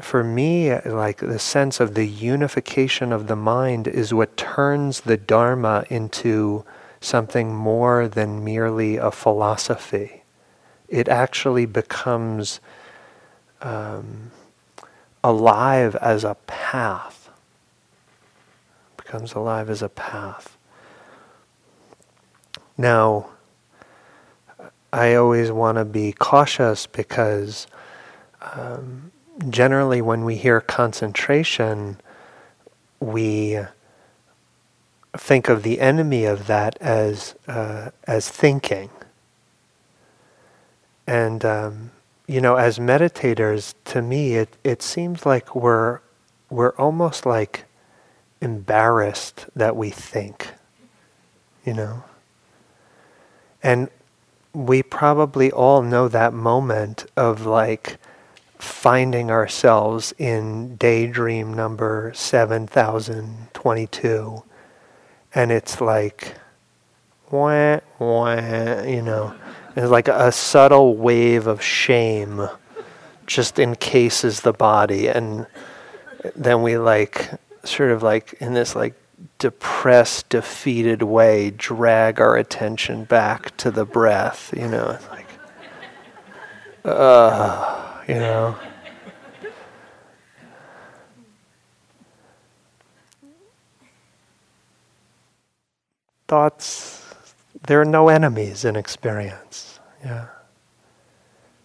for 0.00 0.24
me, 0.24 0.78
like 0.80 1.18
the 1.18 1.38
sense 1.38 1.80
of 1.80 1.94
the 1.94 2.06
unification 2.06 3.12
of 3.12 3.26
the 3.28 3.36
mind 3.36 3.86
is 3.86 4.12
what 4.12 4.36
turns 4.36 5.02
the 5.02 5.16
Dharma 5.16 5.84
into 5.88 6.64
something 7.00 7.54
more 7.54 8.08
than 8.08 8.44
merely 8.44 8.96
a 8.96 9.10
philosophy. 9.10 10.24
It 10.88 11.08
actually 11.08 11.66
becomes 11.66 12.60
um, 13.60 14.32
alive 15.22 15.94
as 15.96 16.24
a 16.24 16.36
path. 16.46 17.30
Becomes 18.96 19.34
alive 19.34 19.70
as 19.70 19.82
a 19.82 19.88
path. 19.88 20.56
Now, 22.76 23.30
I 24.92 25.14
always 25.14 25.50
want 25.50 25.76
to 25.76 25.84
be 25.84 26.12
cautious 26.12 26.86
because 26.86 27.66
um, 28.40 29.12
generally, 29.48 30.00
when 30.00 30.24
we 30.24 30.36
hear 30.36 30.60
concentration, 30.60 32.00
we 33.00 33.60
think 35.16 35.48
of 35.48 35.62
the 35.62 35.80
enemy 35.80 36.24
of 36.24 36.46
that 36.46 36.76
as 36.80 37.34
uh, 37.46 37.90
as 38.06 38.30
thinking. 38.30 38.90
And 41.06 41.44
um, 41.44 41.90
you 42.26 42.40
know, 42.40 42.56
as 42.56 42.78
meditators, 42.78 43.74
to 43.86 44.00
me, 44.02 44.34
it 44.34 44.56
it 44.64 44.82
seems 44.82 45.26
like 45.26 45.54
we're 45.54 46.00
we're 46.50 46.74
almost 46.76 47.26
like 47.26 47.64
embarrassed 48.40 49.46
that 49.54 49.76
we 49.76 49.90
think. 49.90 50.52
You 51.64 51.74
know. 51.74 52.04
And 53.62 53.90
we 54.66 54.82
probably 54.82 55.52
all 55.52 55.82
know 55.82 56.08
that 56.08 56.32
moment 56.32 57.06
of 57.16 57.46
like 57.46 57.98
finding 58.58 59.30
ourselves 59.30 60.12
in 60.18 60.74
daydream 60.76 61.54
number 61.54 62.10
7022 62.14 64.42
and 65.34 65.52
it's 65.52 65.80
like 65.80 66.34
wah, 67.30 67.78
wah, 67.98 68.82
you 68.82 69.02
know 69.02 69.32
it's 69.76 69.92
like 69.92 70.08
a 70.08 70.32
subtle 70.32 70.96
wave 70.96 71.46
of 71.46 71.62
shame 71.62 72.48
just 73.28 73.60
encases 73.60 74.40
the 74.40 74.52
body. 74.52 75.06
And 75.06 75.46
then 76.34 76.62
we 76.62 76.78
like 76.78 77.30
sort 77.62 77.92
of 77.92 78.02
like 78.02 78.32
in 78.40 78.54
this 78.54 78.74
like 78.74 78.94
depressed, 79.38 80.28
defeated 80.28 81.02
way 81.02 81.50
drag 81.50 82.20
our 82.20 82.36
attention 82.36 83.04
back 83.04 83.56
to 83.58 83.70
the 83.70 83.84
breath. 83.84 84.52
You 84.56 84.68
know, 84.68 84.90
it's 84.90 85.08
like, 85.08 85.26
uh, 86.84 88.02
you 88.06 88.14
know. 88.14 88.56
Thoughts, 96.26 97.14
there 97.66 97.80
are 97.80 97.86
no 97.86 98.08
enemies 98.08 98.64
in 98.64 98.76
experience. 98.76 99.80
Yeah. 100.04 100.26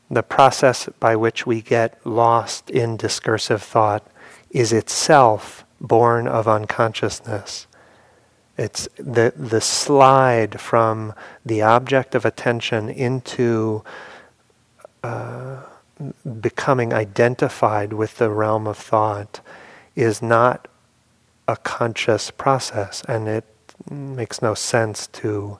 The 0.09 0.23
process 0.23 0.87
by 0.99 1.15
which 1.17 1.45
we 1.45 1.61
get 1.61 1.99
lost 2.05 2.69
in 2.69 2.95
discursive 2.95 3.61
thought 3.61 4.07
is 4.51 4.71
itself 4.71 5.65
born 5.83 6.27
of 6.27 6.47
unconsciousness. 6.47 7.67
It's 8.57 8.87
the, 8.97 9.33
the 9.35 9.61
slide 9.61 10.59
from 10.59 11.13
the 11.45 11.61
object 11.61 12.15
of 12.15 12.25
attention 12.25 12.89
into 12.89 13.83
uh, 15.03 15.61
becoming 16.39 16.93
identified 16.93 17.93
with 17.93 18.17
the 18.17 18.29
realm 18.29 18.67
of 18.67 18.77
thought 18.77 19.41
is 19.95 20.21
not 20.21 20.67
a 21.47 21.57
conscious 21.57 22.31
process, 22.31 23.03
and 23.07 23.27
it 23.27 23.45
makes 23.89 24.41
no 24.41 24.53
sense 24.53 25.07
to 25.07 25.57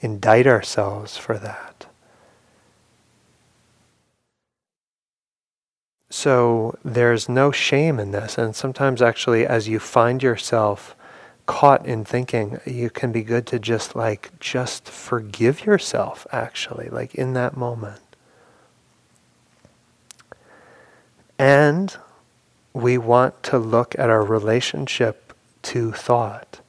indict 0.00 0.46
ourselves 0.46 1.16
for 1.16 1.38
that. 1.38 1.86
So 6.10 6.78
there's 6.84 7.28
no 7.28 7.50
shame 7.50 7.98
in 7.98 8.12
this. 8.12 8.38
And 8.38 8.54
sometimes, 8.54 9.02
actually, 9.02 9.46
as 9.46 9.68
you 9.68 9.78
find 9.78 10.22
yourself 10.22 10.94
caught 11.46 11.84
in 11.86 12.04
thinking, 12.04 12.60
you 12.64 12.88
can 12.90 13.12
be 13.12 13.22
good 13.22 13.46
to 13.48 13.58
just 13.58 13.94
like, 13.96 14.38
just 14.40 14.88
forgive 14.88 15.66
yourself, 15.66 16.26
actually, 16.32 16.88
like 16.88 17.14
in 17.14 17.34
that 17.34 17.56
moment. 17.56 18.00
And 21.38 21.96
we 22.72 22.96
want 22.96 23.42
to 23.44 23.58
look 23.58 23.98
at 23.98 24.08
our 24.08 24.24
relationship 24.24 25.34
to 25.62 25.92
thought. 25.92 26.60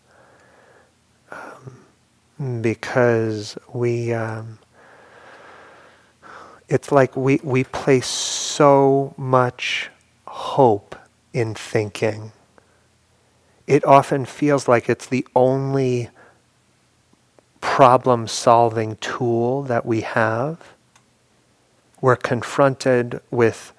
Um, 1.32 2.62
because 2.62 3.58
we. 3.74 4.12
Um, 4.14 4.60
it's 6.68 6.92
like 6.92 7.16
we, 7.16 7.40
we 7.44 7.64
place 7.64 8.08
so 8.08 9.14
much 9.18 9.90
hope 10.28 10.96
in 11.34 11.54
thinking. 11.54 12.32
It 13.68 13.86
often 13.86 14.26
feels 14.26 14.68
like 14.68 14.90
it's 14.90 15.06
the 15.06 15.28
only 15.36 16.10
problem 17.62 18.28
solving 18.28 18.96
tool 18.98 19.64
that 19.64 19.86
we 19.86 20.02
have. 20.02 20.74
We're 22.02 22.16
confronted 22.16 23.22
with 23.32 23.74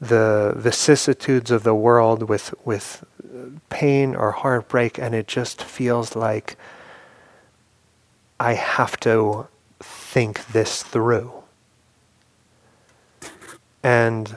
the 0.00 0.54
vicissitudes 0.56 1.50
of 1.50 1.64
the 1.64 1.74
world, 1.74 2.28
with, 2.28 2.54
with 2.64 3.04
pain 3.68 4.14
or 4.14 4.30
heartbreak, 4.30 4.98
and 4.98 5.14
it 5.14 5.26
just 5.26 5.62
feels 5.62 6.14
like 6.14 6.56
I 8.38 8.54
have 8.54 8.98
to 9.00 9.48
think 9.80 10.46
this 10.48 10.84
through 10.84 11.37
and 13.82 14.36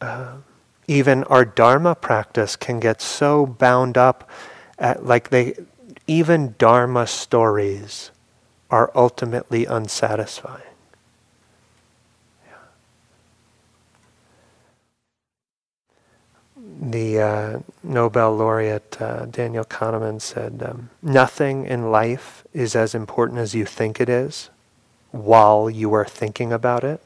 uh, 0.00 0.36
even 0.86 1.24
our 1.24 1.44
dharma 1.44 1.94
practice 1.94 2.56
can 2.56 2.80
get 2.80 3.00
so 3.00 3.46
bound 3.46 3.96
up 3.96 4.28
at 4.78 5.04
like 5.04 5.30
they 5.30 5.54
even 6.06 6.54
dharma 6.58 7.06
stories 7.06 8.10
are 8.70 8.90
ultimately 8.94 9.66
unsatisfying 9.66 10.62
the 16.80 17.20
uh, 17.20 17.58
Nobel 17.82 18.34
laureate 18.34 19.00
uh, 19.00 19.26
Daniel 19.26 19.64
Kahneman 19.64 20.20
said, 20.20 20.62
um, 20.62 20.90
Nothing 21.02 21.66
in 21.66 21.90
life 21.90 22.44
is 22.52 22.74
as 22.74 22.94
important 22.94 23.38
as 23.38 23.54
you 23.54 23.64
think 23.66 24.00
it 24.00 24.08
is 24.08 24.50
while 25.10 25.68
you 25.68 25.92
are 25.92 26.04
thinking 26.04 26.52
about 26.52 26.84
it. 26.84 27.02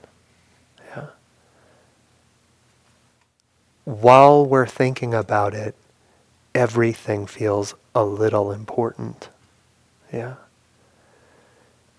While 3.84 4.44
we're 4.46 4.66
thinking 4.66 5.14
about 5.14 5.54
it, 5.54 5.74
everything 6.54 7.26
feels 7.26 7.74
a 7.94 8.04
little 8.04 8.52
important. 8.52 9.28
Yeah. 10.12 10.34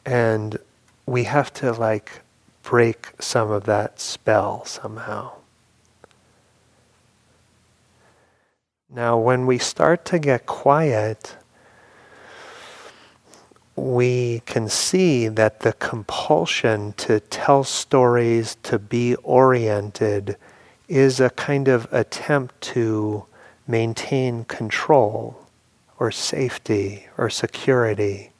And 0.06 0.58
we 1.06 1.26
have 1.26 1.54
to 1.56 1.72
like 1.72 2.22
break 2.64 3.10
some 3.20 3.52
of 3.52 3.66
that 3.66 4.00
spell 4.00 4.66
somehow. 4.66 5.34
Now, 8.90 9.18
when 9.18 9.46
we 9.46 9.58
start 9.58 10.06
to 10.06 10.20
get 10.20 10.46
quiet, 10.46 11.36
we 13.76 14.42
can 14.46 14.70
see 14.70 15.28
that 15.28 15.60
the 15.60 15.74
compulsion 15.74 16.94
to 16.94 17.20
tell 17.20 17.64
stories, 17.66 18.56
to 18.64 18.80
be 18.80 19.16
oriented, 19.16 20.38
is 20.88 21.20
a 21.20 21.30
kind 21.32 21.68
of 21.68 21.92
attempt 21.92 22.60
to 22.62 23.26
maintain 23.68 24.46
control 24.46 25.48
or 25.98 26.12
safety 26.12 27.08
or 27.18 27.30
security. 27.30 28.32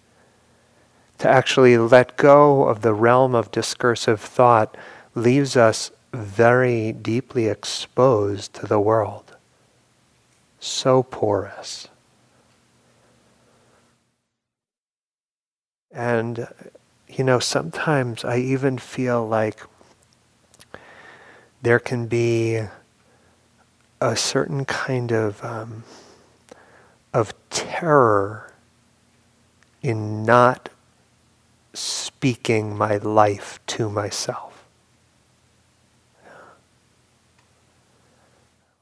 To 1.20 1.30
actually 1.30 1.78
let 1.78 2.18
go 2.18 2.68
of 2.68 2.82
the 2.82 2.94
realm 2.94 3.34
of 3.34 3.52
discursive 3.52 4.20
thought 4.20 4.76
leaves 5.16 5.56
us 5.56 5.92
very 6.14 6.92
deeply 6.92 7.48
exposed 7.48 8.54
to 8.56 8.68
the 8.68 8.80
world. 8.80 9.36
So 10.60 11.04
porous. 11.04 11.88
And, 15.92 16.48
you 17.08 17.24
know, 17.24 17.40
sometimes 17.40 18.26
I 18.26 18.38
even 18.38 18.78
feel 18.78 19.26
like 19.26 19.62
there 21.66 21.80
can 21.80 22.06
be 22.06 22.62
a 24.00 24.16
certain 24.16 24.66
kind 24.66 25.12
of 25.12 25.44
um, 25.44 25.84
of 27.12 27.34
terror 27.50 28.54
in 29.82 30.22
not 30.22 30.70
speaking 31.74 32.78
my 32.78 32.98
life 32.98 33.60
to 33.66 33.90
myself. 33.90 34.68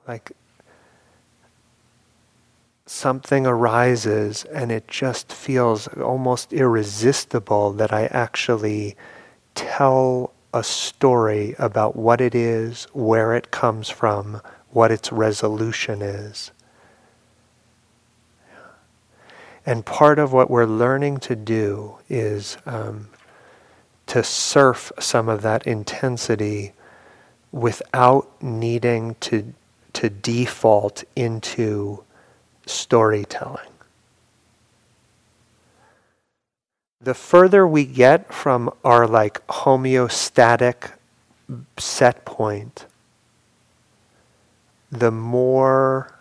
Like 0.06 0.34
something 2.86 3.48
arises 3.48 4.44
and 4.44 4.74
it 4.74 4.90
just 4.90 5.32
feels 5.32 5.88
almost 5.88 6.52
irresistible 6.52 7.72
that 7.72 7.94
I 7.94 8.08
actually 8.08 8.98
tell 9.56 10.34
a 10.54 10.64
story 10.64 11.56
about 11.58 11.96
what 11.96 12.22
it 12.22 12.36
is, 12.36 12.86
where 12.94 13.36
it 13.36 13.52
comes 13.52 13.90
from, 13.90 14.42
what 14.70 14.92
its 14.92 15.12
resolution 15.12 16.02
is. 16.02 16.52
And 19.66 19.86
part 19.86 20.20
of 20.20 20.34
what 20.34 20.50
we're 20.50 20.66
learning 20.66 21.20
to 21.20 21.36
do 21.36 21.98
is 22.10 22.58
um, 22.66 23.08
to 24.08 24.24
surf 24.24 24.92
some 25.00 25.30
of 25.30 25.42
that 25.42 25.66
intensity 25.66 26.74
without 27.52 28.30
needing 28.42 29.16
to, 29.22 29.54
to 29.94 30.10
default 30.10 31.04
into 31.16 32.04
storytelling. 32.66 33.73
The 37.04 37.14
further 37.14 37.68
we 37.68 37.84
get 37.84 38.34
from 38.34 38.72
our 38.86 39.06
like 39.06 39.46
homeostatic 39.48 40.94
set 41.78 42.24
point, 42.24 42.86
the 44.90 45.12
more 45.12 46.18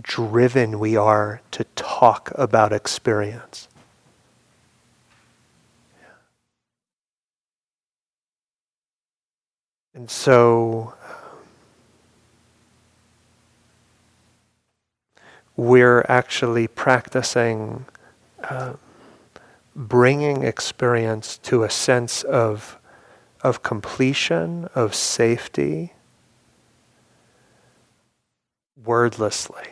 driven 0.00 0.78
we 0.78 0.96
are 0.96 1.40
to 1.50 1.64
talk 1.74 2.30
about 2.36 2.72
experience. 2.72 3.66
And 9.94 10.08
so 10.08 10.94
we're 15.56 16.06
actually 16.08 16.68
practicing 16.68 17.86
uh, 18.44 18.74
bringing 19.76 20.42
experience 20.42 21.38
to 21.38 21.62
a 21.62 21.70
sense 21.70 22.22
of, 22.24 22.78
of 23.42 23.62
completion, 23.62 24.64
of 24.74 24.94
safety, 24.94 25.92
wordlessly. 28.82 29.62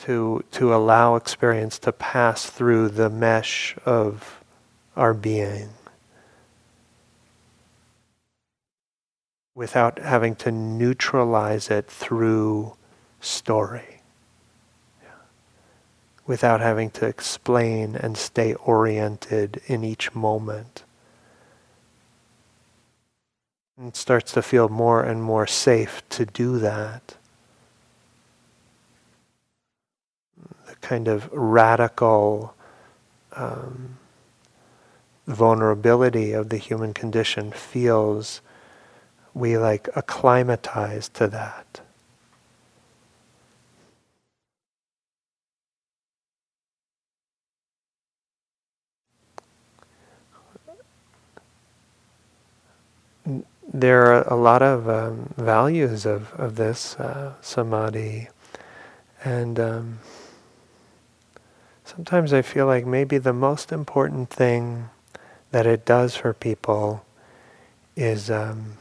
To, 0.00 0.44
to 0.52 0.74
allow 0.74 1.16
experience 1.16 1.78
to 1.80 1.92
pass 1.92 2.46
through 2.46 2.88
the 2.88 3.08
mesh 3.08 3.76
of 3.86 4.42
our 4.96 5.14
being. 5.14 5.70
without 9.60 9.98
having 9.98 10.34
to 10.34 10.50
neutralize 10.50 11.68
it 11.70 11.86
through 11.86 12.72
story. 13.20 13.99
Without 16.30 16.60
having 16.60 16.90
to 16.90 17.06
explain 17.06 17.96
and 17.96 18.16
stay 18.16 18.54
oriented 18.54 19.60
in 19.66 19.82
each 19.82 20.14
moment. 20.14 20.84
It 23.84 23.96
starts 23.96 24.30
to 24.34 24.40
feel 24.40 24.68
more 24.68 25.02
and 25.02 25.24
more 25.24 25.48
safe 25.48 26.08
to 26.10 26.24
do 26.24 26.60
that. 26.60 27.16
The 30.68 30.76
kind 30.80 31.08
of 31.08 31.28
radical 31.32 32.54
um, 33.32 33.98
vulnerability 35.26 36.30
of 36.30 36.50
the 36.50 36.58
human 36.58 36.94
condition 36.94 37.50
feels 37.50 38.40
we 39.34 39.58
like 39.58 39.88
acclimatize 39.96 41.08
to 41.08 41.26
that. 41.26 41.80
There 53.72 54.06
are 54.06 54.22
a 54.22 54.34
lot 54.34 54.62
of 54.62 54.88
um, 54.88 55.32
values 55.36 56.04
of, 56.04 56.32
of 56.32 56.56
this 56.56 56.96
uh, 56.96 57.34
samadhi, 57.40 58.28
and 59.24 59.60
um, 59.60 59.98
sometimes 61.84 62.32
I 62.32 62.42
feel 62.42 62.66
like 62.66 62.84
maybe 62.84 63.18
the 63.18 63.32
most 63.32 63.70
important 63.70 64.28
thing 64.28 64.90
that 65.52 65.66
it 65.66 65.84
does 65.84 66.16
for 66.16 66.32
people 66.32 67.04
is 67.94 68.28
um, 68.28 68.74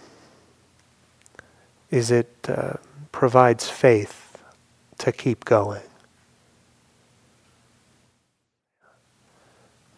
is 1.91 2.09
it 2.09 2.33
uh, 2.47 2.73
provides 3.11 3.69
faith 3.69 4.43
to 4.97 5.11
keep 5.11 5.45
going. 5.45 5.83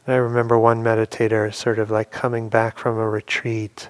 I 0.05 0.15
remember 0.15 0.59
one 0.59 0.83
meditator 0.83 1.53
sort 1.53 1.79
of 1.79 1.89
like 1.89 2.11
coming 2.11 2.49
back 2.49 2.77
from 2.77 2.97
a 2.97 3.07
retreat 3.07 3.89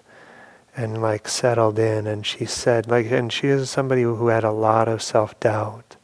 and 0.75 1.01
like 1.01 1.27
settled 1.27 1.77
in 1.77 2.07
and 2.07 2.25
she 2.25 2.45
said 2.45 2.87
like 2.87 3.11
and 3.11 3.31
she 3.31 3.47
is 3.47 3.69
somebody 3.69 4.03
who 4.03 4.27
had 4.27 4.43
a 4.43 4.51
lot 4.51 4.87
of 4.87 5.01
self-doubt 5.01 5.97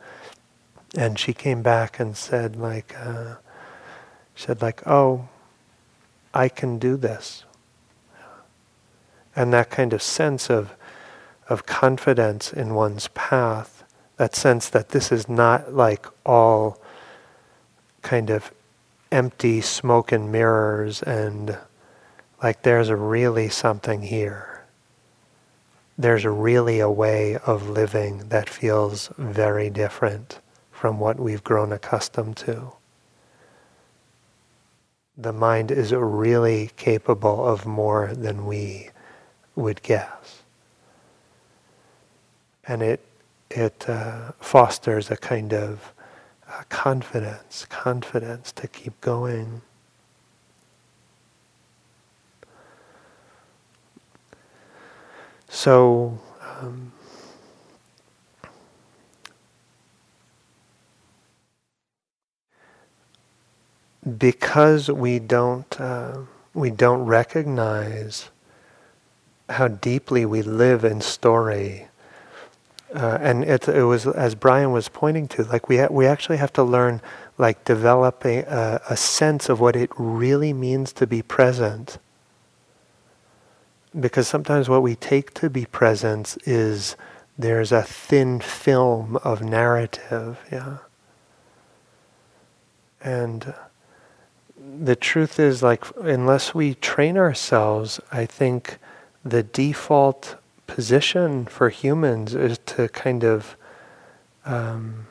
and 0.95 1.17
she 1.17 1.33
came 1.33 1.61
back 1.61 1.99
and 1.99 2.17
said 2.17 2.55
like 2.55 2.93
uh, 2.99 3.35
said 4.35 4.61
like 4.61 4.85
oh 4.85 5.27
I 6.33 6.49
can 6.49 6.77
do 6.77 6.97
this 6.97 7.45
and 9.35 9.53
that 9.53 9.69
kind 9.69 9.93
of 9.93 10.01
sense 10.01 10.49
of 10.49 10.73
of 11.49 11.65
confidence 11.65 12.51
in 12.51 12.73
one's 12.73 13.07
path, 13.09 13.83
that 14.17 14.35
sense 14.35 14.69
that 14.69 14.89
this 14.89 15.11
is 15.11 15.29
not 15.29 15.73
like 15.73 16.05
all 16.25 16.81
kind 18.01 18.29
of 18.29 18.53
empty 19.11 19.61
smoke 19.61 20.11
and 20.11 20.31
mirrors 20.31 21.01
and 21.03 21.57
like 22.43 22.63
there's 22.63 22.91
really 22.91 23.49
something 23.49 24.01
here. 24.01 24.56
There's 25.97 26.25
really 26.25 26.79
a 26.79 26.89
way 26.89 27.37
of 27.37 27.69
living 27.69 28.29
that 28.29 28.49
feels 28.49 29.09
very 29.17 29.69
different 29.69 30.39
from 30.71 30.99
what 30.99 31.19
we've 31.19 31.43
grown 31.43 31.71
accustomed 31.71 32.37
to. 32.37 32.73
The 35.17 35.33
mind 35.33 35.71
is 35.71 35.91
really 35.93 36.71
capable 36.77 37.47
of 37.47 37.65
more 37.65 38.13
than 38.13 38.45
we 38.45 38.91
would 39.55 39.81
guess 39.81 40.43
and 42.67 42.81
it 42.81 42.99
it 43.49 43.87
uh, 43.87 44.33
fosters 44.39 45.09
a 45.09 45.15
kind 45.15 45.53
of 45.53 45.93
uh, 46.49 46.63
confidence, 46.67 47.65
confidence 47.69 48.51
to 48.51 48.67
keep 48.67 48.99
going. 48.99 49.61
So. 55.49 56.19
Um, 56.59 56.91
because 64.17 64.89
we 64.89 65.19
don't 65.19 65.79
uh, 65.79 66.19
we 66.53 66.71
don't 66.71 67.05
recognize 67.05 68.29
how 69.49 69.67
deeply 69.67 70.25
we 70.25 70.41
live 70.41 70.83
in 70.83 71.01
story. 71.01 71.87
Uh, 72.93 73.17
and 73.21 73.43
it, 73.43 73.67
it 73.67 73.83
was 73.83 74.07
as 74.07 74.33
Brian 74.33 74.71
was 74.71 74.87
pointing 74.87 75.27
to, 75.27 75.43
like 75.43 75.67
we 75.67 75.77
ha- 75.77 75.87
we 75.91 76.05
actually 76.05 76.37
have 76.37 76.53
to 76.53 76.63
learn, 76.63 77.01
like 77.37 77.65
develop 77.65 78.25
a, 78.25 78.39
a, 78.43 78.81
a 78.89 78.97
sense 78.97 79.49
of 79.49 79.59
what 79.59 79.75
it 79.75 79.89
really 79.97 80.53
means 80.53 80.93
to 80.93 81.05
be 81.05 81.21
present. 81.21 81.97
Because 83.97 84.27
sometimes 84.27 84.69
what 84.69 84.83
we 84.83 84.95
take 84.95 85.33
to 85.35 85.49
be 85.49 85.65
presence 85.65 86.37
is 86.45 86.95
there's 87.37 87.71
a 87.71 87.83
thin 87.83 88.39
film 88.39 89.17
of 89.17 89.41
narrative, 89.41 90.39
yeah. 90.51 90.77
And 93.01 93.53
the 94.79 94.95
truth 94.95 95.39
is, 95.39 95.63
like, 95.63 95.85
unless 95.97 96.53
we 96.53 96.75
train 96.75 97.17
ourselves, 97.17 97.99
I 98.11 98.25
think 98.25 98.79
the 99.23 99.43
default 99.43 100.35
position 100.67 101.45
for 101.45 101.69
humans 101.69 102.35
is 102.35 102.57
to 102.65 102.89
kind 102.89 103.23
of 103.23 103.55
um, 104.45 105.07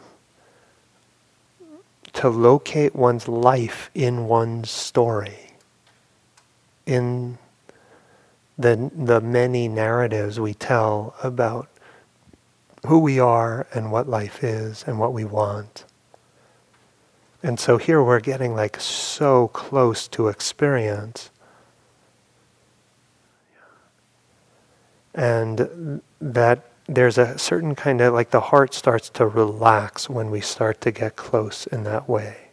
to 2.13 2.29
locate 2.29 2.95
one's 2.95 3.29
life 3.29 3.91
in 3.95 4.27
one's 4.27 4.71
story, 4.71 5.53
in 6.87 7.39
the 8.59 8.91
the 8.95 9.21
many 9.21 9.69
narratives 9.69 10.41
we 10.41 10.55
tell 10.55 11.15
about 11.23 11.69
who 12.87 12.99
we 12.99 13.19
are 13.19 13.67
and 13.75 13.91
what 13.91 14.09
life 14.09 14.43
is 14.43 14.85
and 14.87 14.99
what 14.99 15.13
we 15.13 15.25
want. 15.25 15.85
And 17.43 17.61
so 17.61 17.77
here 17.77 18.03
we're 18.03 18.21
getting 18.21 18.55
like 18.55 18.81
so 18.81 19.49
close 19.49 20.09
to 20.09 20.29
experience. 20.29 21.31
And 25.15 26.03
that 26.21 26.65
there's 26.89 27.19
a 27.19 27.39
certain 27.39 27.75
kind 27.75 28.01
of 28.01 28.15
like 28.15 28.31
the 28.31 28.41
heart 28.41 28.75
starts 28.75 29.09
to 29.11 29.27
relax 29.27 30.09
when 30.09 30.31
we 30.31 30.41
start 30.41 30.81
to 30.83 30.91
get 30.91 31.17
close 31.17 31.67
in 31.67 31.85
that 31.85 32.09
way. 32.09 32.49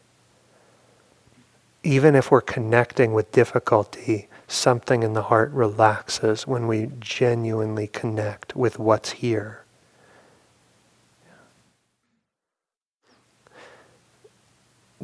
Even 1.83 2.15
if 2.15 2.31
we're 2.31 2.41
connecting 2.41 3.13
with 3.13 3.31
difficulty, 3.31 4.27
something 4.53 5.03
in 5.03 5.13
the 5.13 5.23
heart 5.23 5.51
relaxes 5.51 6.47
when 6.47 6.67
we 6.67 6.89
genuinely 6.99 7.87
connect 7.87 8.55
with 8.55 8.79
what's 8.79 9.11
here. 9.11 9.63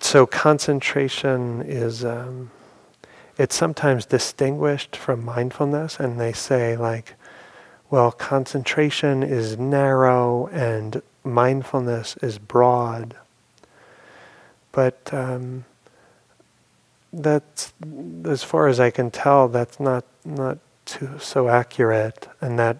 so 0.01 0.25
concentration 0.25 1.61
is 1.61 2.05
um, 2.05 2.51
it's 3.37 3.55
sometimes 3.55 4.05
distinguished 4.05 4.95
from 4.95 5.23
mindfulness 5.23 5.99
and 5.99 6.19
they 6.19 6.33
say 6.33 6.77
like 6.77 7.15
well 7.89 8.11
concentration 8.11 9.23
is 9.23 9.57
narrow 9.57 10.47
and 10.47 11.01
mindfulness 11.23 12.15
is 12.17 12.37
broad 12.37 13.15
but 14.71 15.09
um, 15.11 15.65
that's 17.11 17.73
as 18.25 18.43
far 18.43 18.67
as 18.67 18.79
I 18.79 18.91
can 18.91 19.11
tell 19.11 19.47
that's 19.47 19.79
not 19.79 20.05
not 20.25 20.59
too 20.85 21.17
so 21.19 21.49
accurate 21.49 22.27
and 22.41 22.59
that 22.59 22.77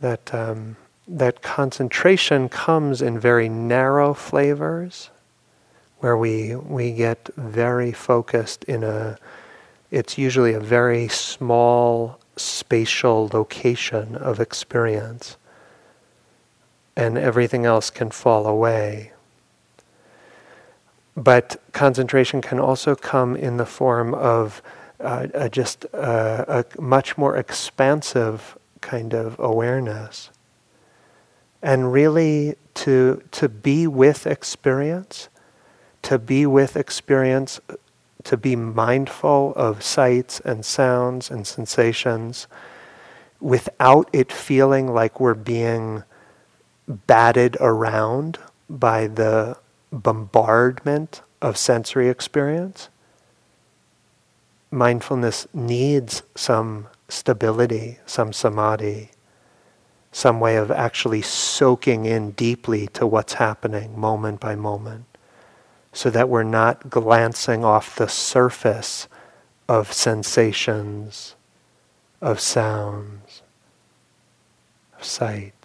that 0.00 0.32
um, 0.34 0.76
that 1.06 1.42
concentration 1.42 2.48
comes 2.48 3.00
in 3.00 3.18
very 3.18 3.48
narrow 3.48 4.14
flavors 4.14 5.10
where 5.98 6.16
we 6.16 6.54
we 6.56 6.92
get 6.92 7.28
very 7.36 7.92
focused 7.92 8.64
in 8.64 8.82
a 8.84 9.18
it's 9.90 10.18
usually 10.18 10.52
a 10.52 10.60
very 10.60 11.08
small 11.08 12.20
spatial 12.36 13.30
location 13.32 14.14
of 14.16 14.38
experience 14.38 15.36
and 16.96 17.16
everything 17.16 17.64
else 17.64 17.90
can 17.90 18.10
fall 18.10 18.46
away 18.46 19.12
but 21.22 21.60
concentration 21.72 22.40
can 22.40 22.58
also 22.58 22.94
come 22.94 23.36
in 23.36 23.56
the 23.56 23.66
form 23.66 24.14
of 24.14 24.62
uh, 25.00 25.48
just 25.48 25.86
uh, 25.94 26.44
a 26.48 26.80
much 26.80 27.18
more 27.18 27.36
expansive 27.36 28.56
kind 28.80 29.14
of 29.14 29.38
awareness. 29.38 30.30
And 31.62 31.92
really 31.92 32.56
to 32.74 33.22
to 33.32 33.48
be 33.48 33.86
with 33.86 34.26
experience 34.26 35.28
to 36.02 36.18
be 36.18 36.46
with 36.46 36.76
experience, 36.76 37.60
to 38.24 38.36
be 38.36 38.56
mindful 38.56 39.52
of 39.56 39.82
sights 39.82 40.40
and 40.40 40.64
sounds 40.64 41.30
and 41.30 41.46
sensations 41.46 42.46
without 43.40 44.08
it 44.12 44.32
feeling 44.32 44.92
like 44.92 45.20
we're 45.20 45.34
being 45.34 46.02
batted 46.88 47.56
around 47.60 48.38
by 48.68 49.06
the 49.06 49.56
bombardment 49.92 51.22
of 51.40 51.56
sensory 51.56 52.08
experience. 52.08 52.88
Mindfulness 54.70 55.46
needs 55.54 56.22
some 56.34 56.88
stability, 57.08 57.98
some 58.06 58.32
samadhi, 58.32 59.10
some 60.12 60.40
way 60.40 60.56
of 60.56 60.70
actually 60.70 61.22
soaking 61.22 62.06
in 62.06 62.32
deeply 62.32 62.86
to 62.88 63.06
what's 63.06 63.34
happening 63.34 63.98
moment 63.98 64.40
by 64.40 64.54
moment 64.54 65.04
so 65.92 66.10
that 66.10 66.28
we're 66.28 66.42
not 66.42 66.90
glancing 66.90 67.64
off 67.64 67.96
the 67.96 68.08
surface 68.08 69.08
of 69.68 69.92
sensations, 69.92 71.34
of 72.20 72.40
sounds, 72.40 73.42
of 74.96 75.04
sight. 75.04 75.57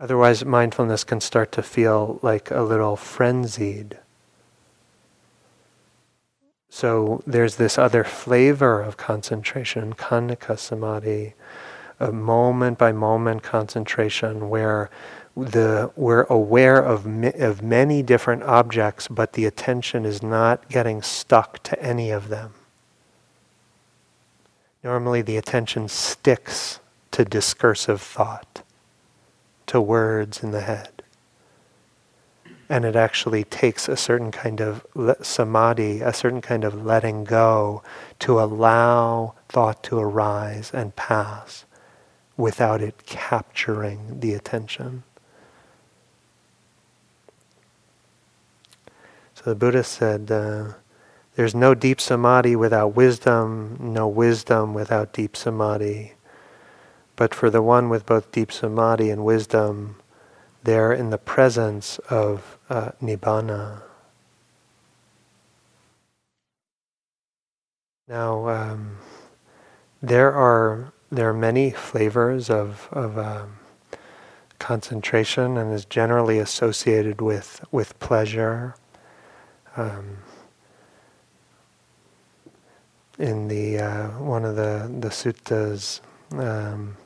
Otherwise, 0.00 0.44
mindfulness 0.44 1.02
can 1.04 1.20
start 1.20 1.50
to 1.52 1.62
feel 1.62 2.20
like 2.22 2.50
a 2.50 2.62
little 2.62 2.96
frenzied. 2.96 3.98
So 6.70 7.22
there's 7.26 7.56
this 7.56 7.78
other 7.78 8.04
flavor 8.04 8.80
of 8.80 8.96
concentration, 8.96 9.94
khanika 9.94 10.58
samadhi, 10.58 11.34
a 11.98 12.12
moment 12.12 12.78
by 12.78 12.92
moment 12.92 13.42
concentration 13.42 14.48
where 14.48 14.90
the 15.34 15.90
we're 15.96 16.24
aware 16.24 16.80
of 16.80 17.06
of 17.06 17.62
many 17.62 18.02
different 18.02 18.42
objects, 18.42 19.08
but 19.08 19.32
the 19.32 19.46
attention 19.46 20.04
is 20.04 20.22
not 20.22 20.68
getting 20.68 21.00
stuck 21.02 21.62
to 21.64 21.80
any 21.82 22.10
of 22.10 22.28
them. 22.28 22.54
Normally, 24.82 25.22
the 25.22 25.36
attention 25.36 25.88
sticks 25.88 26.80
to 27.12 27.24
discursive 27.24 28.00
thought, 28.00 28.62
to 29.68 29.80
words 29.80 30.42
in 30.42 30.50
the 30.50 30.62
head. 30.62 31.02
And 32.68 32.84
it 32.84 32.96
actually 32.96 33.44
takes 33.44 33.88
a 33.88 33.96
certain 33.96 34.30
kind 34.30 34.60
of 34.60 34.84
samadhi, 35.22 36.00
a 36.00 36.12
certain 36.12 36.42
kind 36.42 36.64
of 36.64 36.84
letting 36.84 37.24
go 37.24 37.82
to 38.18 38.40
allow 38.40 39.34
thought 39.48 39.82
to 39.84 39.98
arise 39.98 40.70
and 40.74 40.94
pass 40.94 41.64
without 42.36 42.82
it 42.82 43.06
capturing 43.06 44.20
the 44.20 44.34
attention. 44.34 45.02
So 49.34 49.44
the 49.44 49.54
Buddha 49.54 49.84
said, 49.84 50.30
uh, 50.30 50.72
There's 51.36 51.54
no 51.54 51.74
deep 51.74 52.00
samadhi 52.00 52.54
without 52.54 52.96
wisdom, 52.96 53.78
no 53.80 54.08
wisdom 54.08 54.74
without 54.74 55.12
deep 55.12 55.36
samadhi. 55.36 56.14
But 57.18 57.34
for 57.34 57.50
the 57.50 57.62
one 57.62 57.88
with 57.88 58.06
both 58.06 58.30
deep 58.30 58.52
samadhi 58.52 59.10
and 59.10 59.24
wisdom, 59.24 59.96
they're 60.62 60.92
in 60.92 61.10
the 61.10 61.18
presence 61.18 61.98
of 62.08 62.56
uh, 62.70 62.92
nibbana. 63.02 63.82
Now, 68.06 68.48
um, 68.48 68.98
there 70.00 70.32
are 70.32 70.92
there 71.10 71.28
are 71.28 71.34
many 71.34 71.72
flavors 71.72 72.48
of 72.50 72.88
of 72.92 73.18
um, 73.18 73.58
concentration, 74.60 75.56
and 75.58 75.72
is 75.72 75.84
generally 75.86 76.38
associated 76.38 77.20
with 77.20 77.64
with 77.72 77.98
pleasure 77.98 78.76
um, 79.76 80.18
in 83.18 83.48
the 83.48 83.78
uh, 83.80 84.08
one 84.20 84.44
of 84.44 84.54
the 84.54 84.88
the 85.00 85.08
suttas, 85.08 86.00
um, 86.32 86.96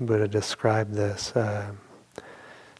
Buddha 0.00 0.28
described 0.28 0.94
this. 0.94 1.34
Uh, 1.36 1.72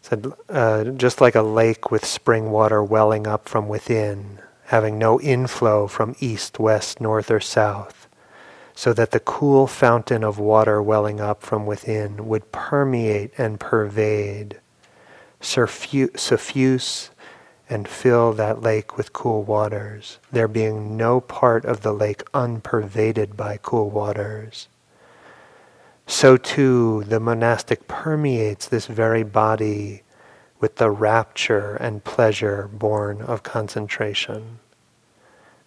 said 0.02 0.33
uh, 0.48 0.85
just 0.85 1.20
like 1.20 1.35
a 1.35 1.42
lake 1.42 1.90
with 1.90 2.04
spring 2.04 2.50
water 2.50 2.83
welling 2.83 3.26
up 3.26 3.48
from 3.48 3.68
within, 3.68 4.40
having 4.64 4.98
no 4.98 5.20
inflow 5.20 5.87
from 5.87 6.16
east, 6.20 6.59
west, 6.59 7.00
north, 7.00 7.30
or 7.30 7.40
south, 7.40 8.09
so 8.74 8.92
that 8.92 9.11
the 9.11 9.20
cool 9.20 9.66
fountain 9.66 10.24
of 10.24 10.38
water 10.38 10.83
welling 10.83 11.20
up 11.20 11.42
from 11.42 11.66
within 11.66 12.26
would 12.26 12.50
permeate 12.50 13.33
and 13.37 13.61
pervade, 13.61 14.59
suffuse 15.40 17.11
and 17.68 17.87
fill 17.87 18.33
that 18.33 18.62
lake 18.62 18.96
with 18.96 19.12
cool 19.12 19.44
waters, 19.44 20.18
there 20.33 20.48
being 20.48 20.96
no 20.96 21.20
part 21.20 21.64
of 21.64 21.83
the 21.83 21.92
lake 21.92 22.22
unpervaded 22.35 23.37
by 23.37 23.56
cool 23.62 23.90
waters. 23.90 24.66
So 26.11 26.37
too 26.37 27.05
the 27.07 27.20
monastic 27.20 27.87
permeates 27.87 28.66
this 28.66 28.87
very 28.87 29.23
body 29.23 30.03
with 30.59 30.75
the 30.75 30.90
rapture 30.90 31.77
and 31.77 32.03
pleasure 32.03 32.68
born 32.73 33.23
of 33.23 33.44
concentration. 33.44 34.59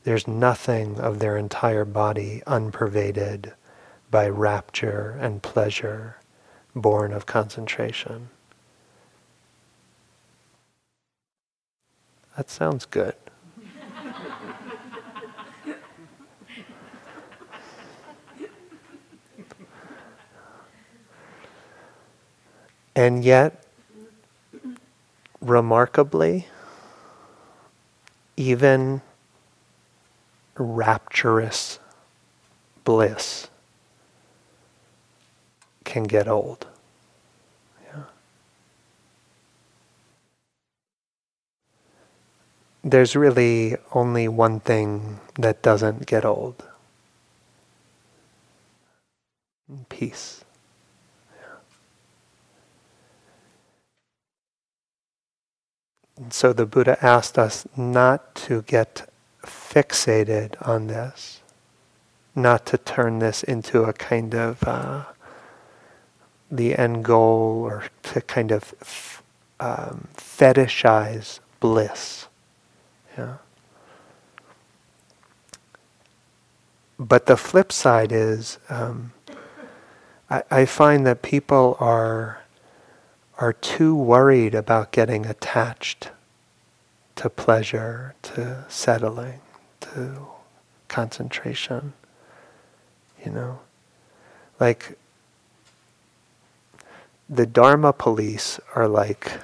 There's 0.04 0.28
nothing 0.28 1.00
of 1.00 1.20
their 1.20 1.38
entire 1.38 1.86
body 1.86 2.44
unpervaded 2.46 3.54
by 4.12 4.28
rapture 4.28 5.18
and 5.20 5.42
pleasure 5.42 6.18
born 6.76 7.14
of 7.14 7.26
concentration. 7.26 8.28
That 12.36 12.50
sounds 12.50 12.86
good. 12.86 13.16
And 22.96 23.24
yet, 23.24 23.64
remarkably, 25.42 26.48
even 28.38 29.02
rapturous 30.58 31.80
bliss 32.84 33.48
can 35.84 36.04
get 36.04 36.28
old. 36.28 36.68
Yeah. 37.86 38.04
There's 42.84 43.16
really 43.16 43.78
only 43.94 44.28
one 44.28 44.60
thing 44.60 45.20
that 45.36 45.62
doesn't 45.62 46.06
get 46.06 46.26
old 46.26 46.64
peace. 49.90 50.43
So 56.30 56.54
the 56.54 56.66
Buddha 56.66 56.98
asked 57.04 57.38
us 57.38 57.68
not 57.76 58.36
to 58.36 58.62
get 58.64 59.10
fixated 59.46 60.56
on 60.66 60.88
this, 60.88 61.42
not 62.36 62.66
to 62.68 62.78
turn 62.78 63.20
this 63.20 63.44
into 63.44 63.84
a 63.84 63.94
kind 63.94 64.34
of 64.34 64.64
uh, 64.64 65.06
the 66.52 66.78
end 66.78 67.04
goal 67.04 67.64
or 67.64 67.86
to 68.04 68.22
kind 68.22 68.52
of 68.52 68.74
f- 68.82 69.24
um, 69.60 70.08
fetishize 70.16 71.40
bliss. 71.60 72.28
Yeah. 73.18 73.38
But 77.00 77.26
the 77.26 77.38
flip 77.38 77.72
side 77.72 78.12
is, 78.12 78.60
um, 78.70 79.14
I, 80.30 80.44
I 80.52 80.66
find 80.66 81.06
that 81.08 81.22
people 81.22 81.76
are 81.80 82.43
are 83.38 83.54
too 83.54 83.96
worried 83.96 84.54
about 84.54 84.92
getting 84.92 85.26
attached 85.26 86.10
to 87.16 87.30
pleasure, 87.30 88.16
to 88.22 88.66
settling, 88.70 89.40
to 89.82 90.28
concentration. 90.88 91.94
You 93.24 93.32
know? 93.32 93.60
Like, 94.60 94.98
the 97.30 97.46
Dharma 97.46 97.94
police 97.94 98.60
are 98.76 98.88
like 98.88 99.40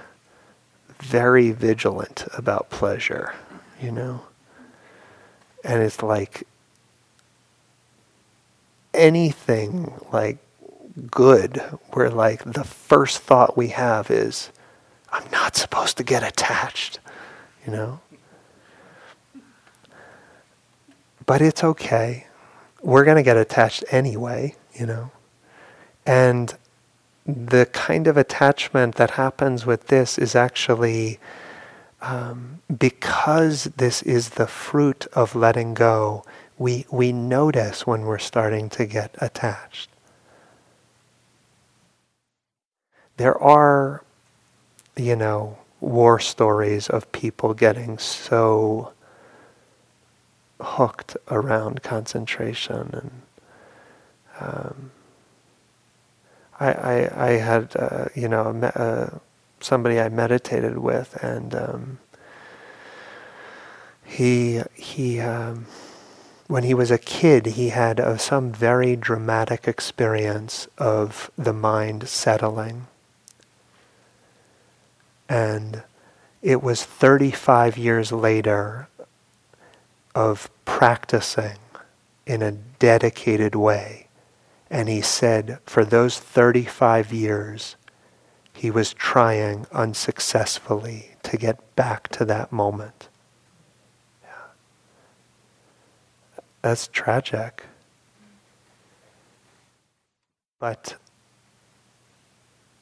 very 1.00 1.52
vigilant 1.52 2.26
about 2.38 2.70
pleasure, 2.70 3.34
you 3.82 3.92
know? 3.92 4.22
And 5.64 5.82
it's 5.82 6.04
like 6.04 6.46
anything 8.94 9.94
like 10.12 10.38
good 11.12 11.58
where 11.92 12.10
like 12.10 12.44
the 12.44 12.64
first 12.64 13.20
thought 13.20 13.58
we 13.58 13.70
have 13.70 14.10
is, 14.12 14.52
I'm 15.12 15.30
not 15.32 15.56
supposed 15.56 15.98
to 15.98 16.04
get 16.04 16.24
attached, 16.24 17.00
you 17.66 17.72
know? 17.72 18.00
But 21.26 21.42
it's 21.42 21.64
okay. 21.64 22.28
We're 22.82 23.06
going 23.06 23.18
to 23.18 23.24
get 23.24 23.38
attached 23.38 23.84
anyway, 23.92 24.56
you 24.74 24.86
know? 24.86 25.12
And 26.06 26.56
the 27.26 27.68
kind 27.68 28.08
of 28.08 28.18
attachment 28.18 28.96
that 28.96 29.12
happens 29.12 29.66
with 29.66 29.88
this 29.88 30.18
is 30.18 30.36
actually 30.36 31.20
um, 32.02 32.62
because 32.78 33.66
this 33.78 34.02
is 34.04 34.30
the 34.30 34.48
fruit 34.48 35.06
of 35.14 35.36
letting 35.36 35.74
go, 35.74 36.24
we, 36.58 36.86
we 36.92 37.12
notice 37.12 37.86
when 37.86 38.04
we're 38.04 38.18
starting 38.18 38.70
to 38.70 38.86
get 38.86 39.16
attached. 39.20 39.90
There 43.20 43.38
are, 43.44 44.02
you 44.96 45.14
know, 45.14 45.58
war 45.82 46.22
stories 46.22 46.90
of 46.90 47.12
people 47.12 47.54
getting 47.54 47.98
so 47.98 48.94
hooked 50.62 51.18
around 51.30 51.84
concentration 51.84 52.90
and 52.94 53.12
um, 54.40 54.92
I, 56.62 56.72
I, 56.72 57.28
I, 57.28 57.32
had 57.32 57.76
uh, 57.76 58.06
you 58.16 58.30
know 58.30 58.52
uh, 58.76 59.20
somebody 59.60 60.00
I 60.00 60.08
meditated 60.08 60.78
with 60.78 61.22
and 61.22 61.54
um, 61.54 62.00
he 64.06 64.62
he 64.76 65.20
um, 65.20 65.66
when 66.48 66.64
he 66.64 66.74
was 66.74 66.90
a 66.90 66.98
kid 66.98 67.48
he 67.48 67.70
had 67.70 68.00
uh, 68.00 68.16
some 68.16 68.54
very 68.54 68.96
dramatic 68.96 69.68
experience 69.68 70.70
of 70.78 71.32
the 71.38 71.54
mind 71.54 72.08
settling 72.08 72.88
and 75.30 75.84
it 76.42 76.64
was 76.64 76.84
35 76.84 77.78
years 77.78 78.12
later 78.12 78.88
of 80.16 80.50
practicing 80.66 81.58
in 82.26 82.42
a 82.42 82.52
dedicated 82.52 83.56
way. 83.56 84.08
And 84.70 84.90
he 84.90 85.02
said 85.02 85.60
for 85.66 85.86
those 85.86 86.18
35 86.18 87.14
years, 87.14 87.76
he 88.54 88.72
was 88.72 88.94
trying 88.94 89.68
unsuccessfully 89.72 91.12
to 91.24 91.38
get 91.38 91.76
back 91.76 92.08
to 92.10 92.26
that 92.26 92.52
moment. 92.52 93.08
Yeah. 94.24 94.30
That's 96.62 96.88
tragic. 96.88 97.64
But 100.60 100.96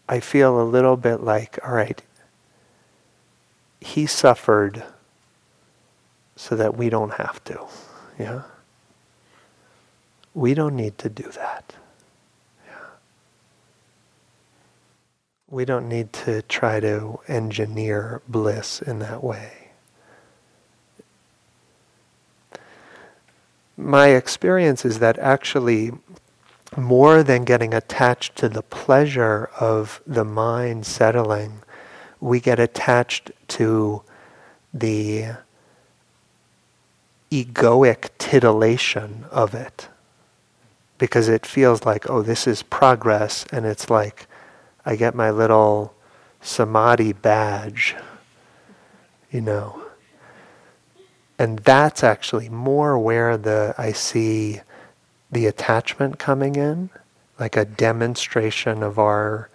I 0.09 0.19
feel 0.19 0.59
a 0.59 0.63
little 0.63 0.97
bit 0.97 1.21
like, 1.21 1.59
all 1.63 1.73
right, 1.73 2.01
he 3.79 4.05
suffered 4.05 4.83
so 6.35 6.55
that 6.55 6.77
we 6.77 6.89
don't 6.89 7.13
have 7.15 7.43
to. 7.45 7.65
Yeah? 8.19 8.43
We 10.33 10.53
don't 10.53 10.75
need 10.75 10.97
to 10.99 11.09
do 11.09 11.23
that. 11.31 11.73
Yeah. 12.67 12.85
We 15.49 15.65
don't 15.65 15.89
need 15.89 16.13
to 16.13 16.43
try 16.43 16.79
to 16.79 17.19
engineer 17.27 18.21
bliss 18.27 18.81
in 18.81 18.99
that 18.99 19.23
way. 19.23 19.69
My 23.75 24.09
experience 24.09 24.85
is 24.85 24.99
that 24.99 25.19
actually, 25.19 25.91
more 26.75 27.21
than 27.21 27.43
getting 27.43 27.73
attached 27.73 28.35
to 28.37 28.49
the 28.49 28.63
pleasure 28.63 29.49
of 29.59 30.01
the 30.05 30.25
mind 30.25 30.85
settling, 30.85 31.61
we 32.19 32.39
get 32.39 32.59
attached 32.59 33.31
to 33.47 34.01
the 34.73 35.25
egoic 37.31 38.09
titillation 38.17 39.25
of 39.31 39.53
it 39.53 39.89
because 40.97 41.29
it 41.29 41.45
feels 41.45 41.85
like, 41.85 42.09
oh, 42.09 42.21
this 42.21 42.47
is 42.47 42.63
progress, 42.63 43.45
and 43.51 43.65
it's 43.65 43.89
like 43.89 44.27
I 44.85 44.95
get 44.95 45.13
my 45.13 45.29
little 45.29 45.93
samadhi 46.41 47.13
badge, 47.13 47.95
you 49.31 49.41
know. 49.41 49.83
And 51.37 51.59
that's 51.59 52.03
actually 52.03 52.49
more 52.49 52.97
where 52.97 53.37
the 53.37 53.75
I 53.77 53.91
see 53.91 54.61
the 55.31 55.45
attachment 55.45 56.17
coming 56.17 56.55
in, 56.55 56.89
like 57.39 57.55
a 57.55 57.65
demonstration 57.65 58.81
of 58.81 58.97
our 58.97 59.49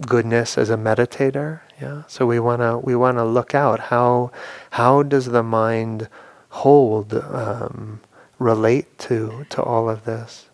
goodness 0.00 0.58
as 0.58 0.70
a 0.70 0.76
meditator. 0.76 1.60
Yeah. 1.80 2.02
So 2.08 2.26
we 2.26 2.40
wanna 2.40 2.78
we 2.78 2.96
wanna 2.96 3.24
look 3.24 3.54
out 3.54 3.80
how 3.80 4.30
how 4.72 5.02
does 5.02 5.26
the 5.26 5.42
mind 5.42 6.08
hold 6.50 7.14
um, 7.14 8.00
relate 8.38 8.98
to 9.00 9.46
to 9.50 9.62
all 9.62 9.88
of 9.88 10.04
this. 10.04 10.46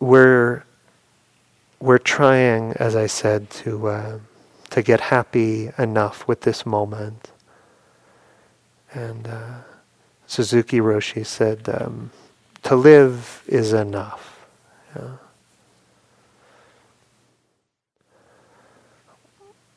We're 0.00 0.64
we're 1.80 1.98
trying, 1.98 2.72
as 2.74 2.96
I 2.96 3.06
said, 3.06 3.50
to 3.62 3.88
uh, 3.88 4.18
to 4.70 4.82
get 4.82 5.00
happy 5.00 5.70
enough 5.78 6.28
with 6.28 6.42
this 6.42 6.66
moment. 6.66 7.30
And 8.92 9.28
uh, 9.28 9.60
Suzuki 10.26 10.78
Roshi 10.78 11.26
said, 11.26 11.68
um, 11.68 12.10
"To 12.64 12.76
live 12.76 13.42
is 13.46 13.72
enough." 13.72 14.46
Yeah. 14.94 15.16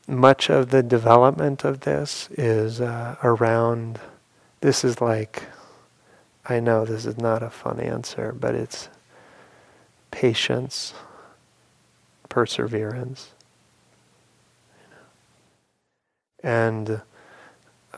Much 0.07 0.49
of 0.49 0.71
the 0.71 0.83
development 0.83 1.63
of 1.63 1.81
this 1.81 2.29
is 2.31 2.81
uh, 2.81 3.15
around. 3.23 3.99
This 4.59 4.83
is 4.83 4.99
like, 5.01 5.43
I 6.45 6.59
know 6.59 6.85
this 6.85 7.05
is 7.05 7.17
not 7.17 7.41
a 7.41 7.49
fun 7.49 7.79
answer, 7.79 8.33
but 8.37 8.53
it's 8.55 8.89
patience 10.11 10.93
perseverance. 12.31 13.31
And 16.43 17.01
uh, 17.93 17.97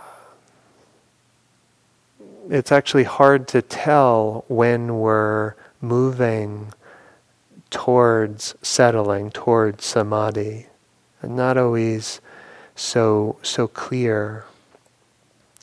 it's 2.49 2.71
actually 2.71 3.03
hard 3.03 3.47
to 3.49 3.61
tell 3.61 4.45
when 4.47 4.99
we're 4.99 5.55
moving 5.81 6.73
towards 7.69 8.55
settling, 8.61 9.31
towards 9.31 9.85
samadhi, 9.85 10.67
and 11.21 11.35
not 11.35 11.57
always 11.57 12.21
so 12.75 13.37
so 13.41 13.67
clear. 13.67 14.45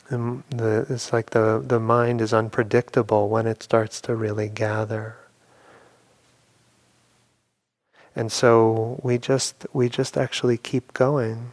The, 0.08 0.86
it's 0.90 1.12
like 1.12 1.30
the, 1.30 1.62
the 1.64 1.78
mind 1.78 2.20
is 2.20 2.32
unpredictable 2.34 3.28
when 3.28 3.46
it 3.46 3.62
starts 3.62 4.00
to 4.00 4.16
really 4.16 4.48
gather. 4.48 5.16
And 8.16 8.32
so 8.32 8.98
we 9.04 9.18
just 9.18 9.66
we 9.72 9.88
just 9.88 10.16
actually 10.16 10.58
keep 10.58 10.92
going. 10.92 11.52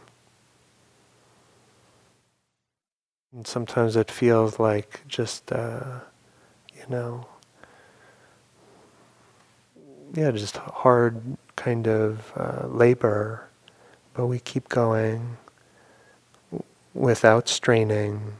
And 3.32 3.46
sometimes 3.46 3.96
it 3.96 4.10
feels 4.10 4.58
like 4.58 5.02
just 5.06 5.52
uh, 5.52 6.00
you 6.74 6.84
know 6.88 7.26
yeah, 10.14 10.30
just 10.30 10.56
hard 10.56 11.20
kind 11.56 11.86
of 11.86 12.32
uh, 12.36 12.66
labor, 12.68 13.48
but 14.14 14.26
we 14.26 14.38
keep 14.38 14.68
going 14.68 15.36
without 16.94 17.48
straining. 17.48 18.32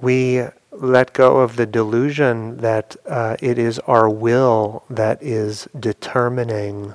We 0.00 0.44
let 0.70 1.12
go 1.14 1.38
of 1.38 1.56
the 1.56 1.66
delusion 1.66 2.58
that 2.58 2.96
uh, 3.06 3.36
it 3.40 3.58
is 3.58 3.78
our 3.80 4.08
will 4.08 4.84
that 4.90 5.22
is 5.22 5.68
determining 5.78 6.94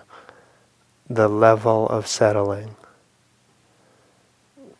the 1.15 1.27
level 1.27 1.87
of 1.89 2.07
settling. 2.07 2.75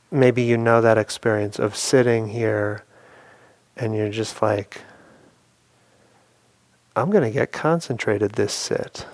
Maybe 0.10 0.42
you 0.44 0.58
know 0.58 0.82
that 0.82 0.98
experience 0.98 1.60
of 1.60 1.76
sitting 1.76 2.30
here 2.30 2.84
and 3.76 3.96
you're 3.96 4.10
just 4.10 4.42
like, 4.42 4.82
I'm 6.96 7.10
going 7.10 7.24
to 7.24 7.32
get 7.32 7.52
concentrated 7.52 8.34
this 8.34 8.54
sit. 8.54 9.06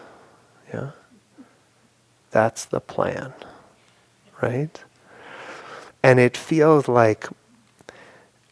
Yeah? 0.73 0.91
That's 2.31 2.65
the 2.65 2.79
plan, 2.79 3.33
right? 4.41 4.83
And 6.03 6.19
it 6.19 6.35
feels 6.35 6.87
like 6.87 7.27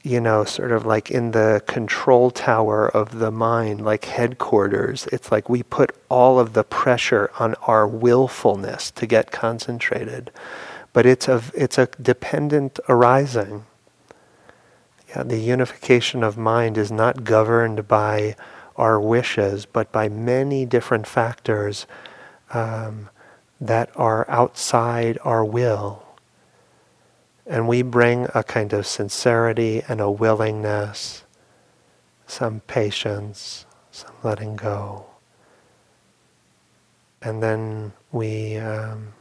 you 0.06 0.22
know, 0.22 0.44
sort 0.44 0.72
of 0.72 0.86
like 0.86 1.10
in 1.10 1.32
the 1.32 1.64
control 1.66 2.30
tower 2.30 2.88
of 2.88 3.18
the 3.18 3.32
mind, 3.32 3.84
like 3.84 4.06
headquarters. 4.06 5.08
It's 5.12 5.32
like 5.32 5.50
we 5.50 5.64
put 5.64 5.98
all 6.10 6.40
of 6.40 6.54
the 6.54 6.64
pressure 6.64 7.32
on 7.40 7.56
our 7.64 7.88
willfulness 7.88 8.92
to 8.92 9.08
get 9.08 9.32
concentrated. 9.32 10.30
But 10.94 11.08
it's 11.08 11.28
a, 11.28 11.42
it's 11.56 11.80
a 11.80 11.88
dependent 12.00 12.80
arising. 12.88 13.66
Yeah, 15.10 15.24
the 15.24 15.40
unification 15.40 16.24
of 16.24 16.38
mind 16.38 16.78
is 16.78 16.92
not 16.92 17.24
governed 17.24 17.88
by 17.88 18.36
our 18.76 19.02
wishes, 19.02 19.66
but 19.66 19.92
by 19.92 20.08
many 20.08 20.68
different 20.68 21.08
factors 21.08 21.88
um, 22.54 23.10
that 23.60 23.90
are 23.96 24.30
outside 24.30 25.18
our 25.24 25.44
will. 25.44 26.05
And 27.46 27.68
we 27.68 27.84
bring 27.84 28.28
a 28.34 28.44
kind 28.44 28.74
of 28.74 28.88
sincerity 28.88 29.84
and 29.88 30.02
a 30.02 30.10
willingness, 30.10 31.24
some 32.26 32.62
patience, 32.62 33.66
some 33.92 34.14
letting 34.24 34.56
go. 34.56 35.06
And 37.22 37.42
then 37.42 37.94
we, 38.12 38.58
um, 38.58 39.14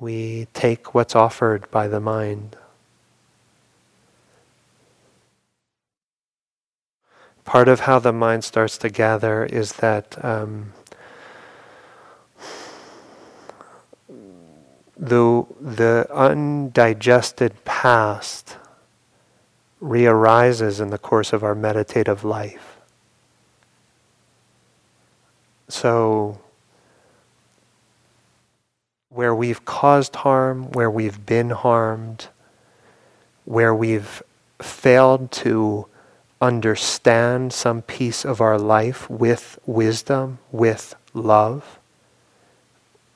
we 0.00 0.46
take 0.52 0.94
what's 0.94 1.14
offered 1.14 1.70
by 1.70 1.88
the 1.88 2.00
mind. 2.00 2.56
Part 7.44 7.68
of 7.68 7.80
how 7.80 7.98
the 7.98 8.12
mind 8.12 8.42
starts 8.44 8.76
to 8.78 8.88
gather 8.88 9.44
is 9.44 9.74
that 9.74 10.22
um, 10.24 10.72
the, 14.96 15.44
the 15.60 16.06
undigested 16.12 17.64
past 17.64 18.56
rearises 19.82 20.80
in 20.80 20.90
the 20.90 20.98
course 20.98 21.32
of 21.32 21.44
our 21.44 21.54
meditative 21.54 22.24
life. 22.24 22.80
So, 25.68 26.38
where 29.10 29.34
we've 29.34 29.64
caused 29.64 30.16
harm, 30.16 30.70
where 30.72 30.90
we've 30.90 31.24
been 31.26 31.50
harmed, 31.50 32.28
where 33.44 33.74
we've 33.74 34.22
failed 34.60 35.30
to 35.32 35.86
understand 36.40 37.52
some 37.52 37.82
piece 37.82 38.24
of 38.24 38.40
our 38.40 38.58
life 38.58 39.08
with 39.08 39.58
wisdom, 39.66 40.38
with 40.52 40.94
love, 41.14 41.78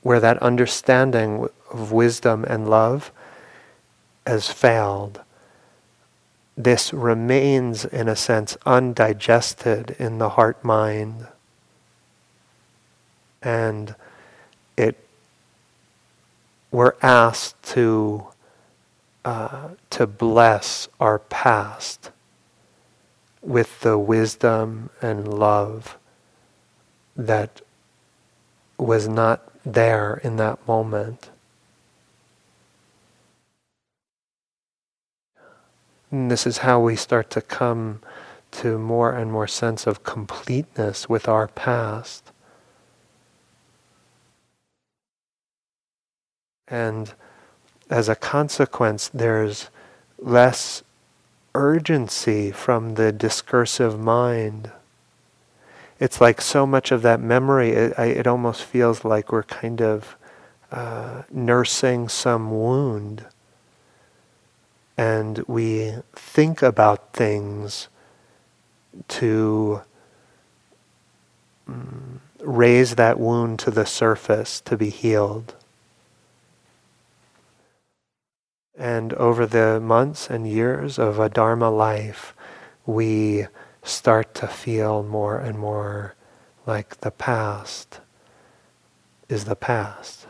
where 0.03 0.21
that 0.21 0.39
understanding 0.39 1.49
of 1.73 1.93
wisdom 1.93 2.45
and 2.45 2.69
love 2.69 3.13
has 4.27 4.49
failed, 4.49 5.21
this 6.57 6.93
remains, 6.93 7.85
in 7.85 8.09
a 8.09 8.17
sense, 8.17 8.57
undigested 8.67 9.97
in 9.99 10.19
the 10.19 10.31
heart 10.31 10.63
mind. 10.65 11.27
And 13.43 13.95
it, 14.77 14.97
we're 16.71 16.95
asked 17.03 17.63
to, 17.75 18.27
uh, 19.25 19.71
to 19.91 20.07
bless 20.07 20.89
our 20.99 21.19
past 21.19 22.11
with 23.43 23.81
the 23.81 23.99
wisdom 23.99 24.91
and 25.01 25.27
love 25.27 25.97
that 27.17 27.63
was 28.81 29.09
not 29.09 29.43
there 29.65 30.21
in 30.25 30.37
that 30.37 30.67
moment. 30.67 31.31
And 36.11 36.31
this 36.31 36.47
is 36.47 36.59
how 36.59 36.81
we 36.81 36.97
start 36.97 37.31
to 37.31 37.41
come 37.41 38.01
to 38.53 38.79
more 38.79 39.13
and 39.13 39.31
more 39.31 39.47
sense 39.47 39.87
of 39.87 40.03
completeness 40.03 41.09
with 41.09 41.29
our 41.29 41.47
past. 41.47 42.33
And 46.67 47.13
as 47.89 48.09
a 48.09 48.17
consequence, 48.17 49.09
there's 49.09 49.71
less 50.19 50.83
urgency 51.55 52.51
from 52.51 52.95
the 52.95 53.13
discursive 53.13 53.99
mind. 53.99 54.71
It's 56.01 56.21
like 56.21 56.41
so 56.41 56.67
much 56.67 56.91
of 56.91 57.03
that 57.03 57.21
memory, 57.21 57.71
it, 57.71 57.97
it 57.99 58.27
almost 58.27 58.65
feels 58.65 59.05
like 59.05 59.31
we're 59.31 59.45
kind 59.45 59.81
of 59.81 60.17
uh, 60.73 61.23
nursing 61.31 62.09
some 62.09 62.51
wound 62.51 63.27
and 65.01 65.39
we 65.47 65.95
think 66.15 66.61
about 66.61 67.15
things 67.15 67.89
to 69.09 69.81
mm, 71.67 72.19
raise 72.41 72.97
that 72.97 73.19
wound 73.19 73.59
to 73.61 73.71
the 73.71 73.87
surface 73.87 74.61
to 74.61 74.77
be 74.77 74.91
healed. 74.91 75.55
And 78.77 79.15
over 79.15 79.47
the 79.47 79.81
months 79.81 80.29
and 80.29 80.47
years 80.47 80.99
of 80.99 81.19
a 81.19 81.31
Dharma 81.31 81.71
life, 81.71 82.35
we 82.85 83.47
start 83.83 84.35
to 84.35 84.47
feel 84.47 85.03
more 85.03 85.39
and 85.39 85.59
more 85.59 86.15
like 86.67 87.01
the 87.01 87.11
past 87.11 88.01
is 89.29 89.45
the 89.45 89.57
past. 89.57 90.27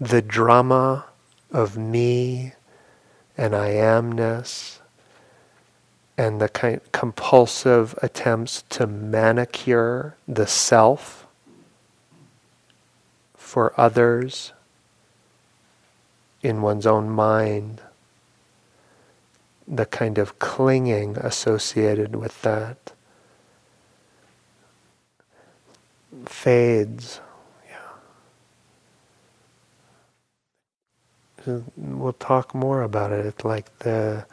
the 0.00 0.22
drama 0.22 1.06
of 1.50 1.76
me 1.76 2.52
and 3.36 3.54
I 3.54 3.70
amness 3.70 4.78
and 6.16 6.40
the 6.40 6.48
kind 6.48 6.80
compulsive 6.92 7.98
attempts 8.02 8.62
to 8.70 8.86
manicure 8.86 10.16
the 10.26 10.46
self 10.46 11.26
for 13.36 13.72
others 13.78 14.52
in 16.42 16.62
one's 16.62 16.86
own 16.86 17.10
mind, 17.10 17.80
the 19.66 19.86
kind 19.86 20.18
of 20.18 20.38
clinging 20.38 21.16
associated 21.18 22.16
with 22.16 22.40
that 22.42 22.92
fades. 26.26 27.20
Yeah. 31.46 31.60
We'll 31.76 32.12
talk 32.14 32.54
more 32.54 32.82
about 32.82 33.12
it. 33.12 33.26
It's 33.26 33.44
like 33.44 33.78
the 33.80 34.24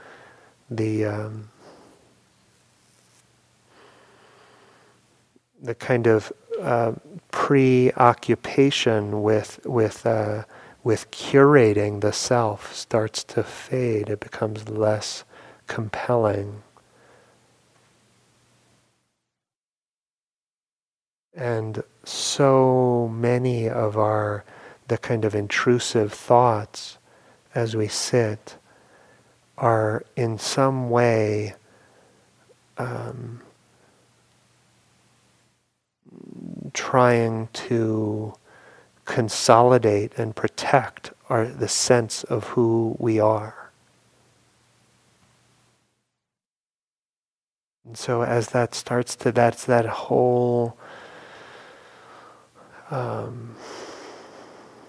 the 0.70 1.06
um, 1.06 1.49
the 5.62 5.76
kind 5.76 6.08
of 6.08 6.32
uh, 6.62 6.93
preoccupation 7.32 9.24
with 9.24 9.60
with 9.66 10.06
uh, 10.06 10.43
with 10.86 11.10
curating 11.10 12.02
the 12.02 12.14
self 12.14 12.74
starts 12.74 13.24
to 13.24 13.44
fade. 13.44 14.08
It 14.08 14.20
becomes 14.20 14.70
less 14.70 15.24
compelling. 15.66 16.62
And 21.34 21.84
so 22.04 23.12
many 23.12 23.68
of 23.68 23.98
our, 23.98 24.46
the 24.88 25.00
kind 25.00 25.26
of 25.26 25.34
intrusive 25.34 26.14
thoughts 26.14 27.00
as 27.56 27.76
we 27.76 27.88
sit 27.88 28.58
are 29.58 30.06
in 30.16 30.38
some 30.38 30.92
way 30.92 31.56
um, 32.78 33.42
trying 36.74 37.48
to 37.54 38.36
consolidate 39.06 40.14
and 40.18 40.36
protect 40.36 41.12
our, 41.30 41.45
the 41.45 41.68
sense 41.68 42.24
of 42.26 42.43
who 42.49 42.95
we 42.99 43.20
are. 43.20 43.72
And 47.86 47.97
so 47.97 48.24
as 48.24 48.49
that 48.49 48.74
starts 48.74 49.16
to, 49.18 49.32
that's 49.32 49.66
that 49.66 49.86
whole 49.86 50.78
um, 52.89 53.56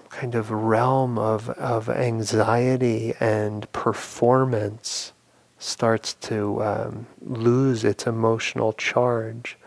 kind 0.09 0.35
of 0.35 0.51
realm 0.51 1.19
of, 1.19 1.51
of 1.51 1.91
anxiety 1.91 3.12
and 3.21 3.71
performance 3.73 5.12
starts 5.59 6.14
to 6.14 6.62
um, 6.62 7.07
lose 7.21 7.85
its 7.85 8.07
emotional 8.07 8.73
charge, 8.73 9.59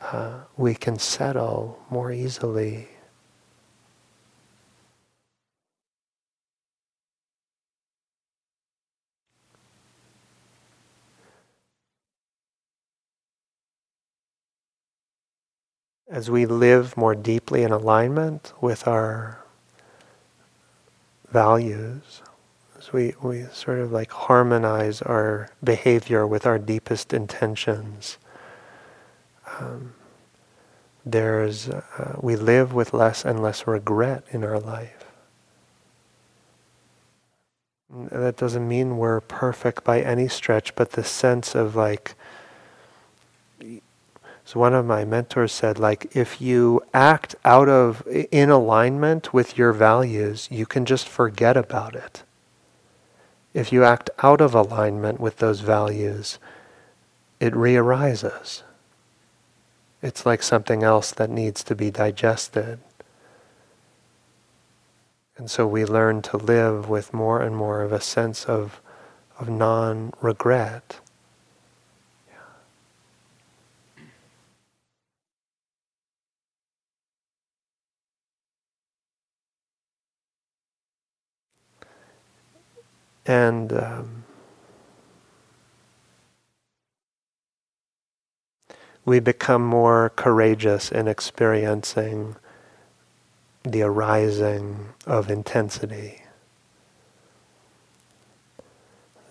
uh, 0.00 0.40
we 0.56 0.74
can 0.74 0.98
settle 0.98 1.78
more 1.90 2.12
easily. 2.12 2.88
As 16.08 16.30
we 16.30 16.46
live 16.46 16.96
more 16.96 17.14
deeply 17.14 17.62
in 17.62 17.70
alignment 17.70 18.52
with 18.60 18.88
our 18.88 19.44
values, 21.30 22.22
as 22.78 22.92
we, 22.92 23.14
we 23.22 23.44
sort 23.52 23.78
of 23.78 23.92
like 23.92 24.10
harmonize 24.10 25.02
our 25.02 25.50
behavior 25.62 26.26
with 26.26 26.46
our 26.46 26.58
deepest 26.58 27.12
intentions, 27.12 28.16
um, 29.58 29.92
there's, 31.04 31.68
uh, 31.68 32.16
we 32.20 32.36
live 32.36 32.72
with 32.72 32.92
less 32.92 33.24
and 33.24 33.42
less 33.42 33.66
regret 33.66 34.24
in 34.30 34.44
our 34.44 34.58
life. 34.58 35.04
That 37.90 38.36
doesn't 38.36 38.68
mean 38.68 38.98
we're 38.98 39.20
perfect 39.20 39.84
by 39.84 40.00
any 40.00 40.28
stretch, 40.28 40.74
but 40.74 40.92
the 40.92 41.04
sense 41.04 41.54
of 41.54 41.74
like, 41.74 42.14
so 44.48 44.58
one 44.60 44.72
of 44.72 44.86
my 44.86 45.04
mentors 45.04 45.52
said, 45.52 45.78
like, 45.78 46.16
if 46.16 46.40
you 46.40 46.80
act 46.94 47.34
out 47.44 47.68
of, 47.68 48.02
in 48.06 48.48
alignment 48.48 49.34
with 49.34 49.58
your 49.58 49.74
values, 49.74 50.48
you 50.50 50.64
can 50.64 50.86
just 50.86 51.06
forget 51.06 51.54
about 51.54 51.94
it. 51.94 52.22
If 53.52 53.74
you 53.74 53.84
act 53.84 54.08
out 54.22 54.40
of 54.40 54.54
alignment 54.54 55.20
with 55.20 55.36
those 55.36 55.60
values, 55.60 56.38
it 57.38 57.52
rearises. 57.52 58.62
It's 60.00 60.24
like 60.24 60.42
something 60.42 60.82
else 60.82 61.10
that 61.12 61.28
needs 61.28 61.62
to 61.64 61.74
be 61.74 61.90
digested. 61.90 62.78
And 65.36 65.50
so 65.50 65.66
we 65.66 65.84
learn 65.84 66.22
to 66.22 66.38
live 66.38 66.88
with 66.88 67.12
more 67.12 67.42
and 67.42 67.54
more 67.54 67.82
of 67.82 67.92
a 67.92 68.00
sense 68.00 68.46
of, 68.46 68.80
of 69.38 69.50
non 69.50 70.14
regret. 70.22 71.00
And 83.28 83.72
um, 83.74 84.24
we 89.04 89.20
become 89.20 89.62
more 89.62 90.10
courageous 90.16 90.90
in 90.90 91.06
experiencing 91.06 92.36
the 93.62 93.82
arising 93.82 94.94
of 95.06 95.30
intensity. 95.30 96.22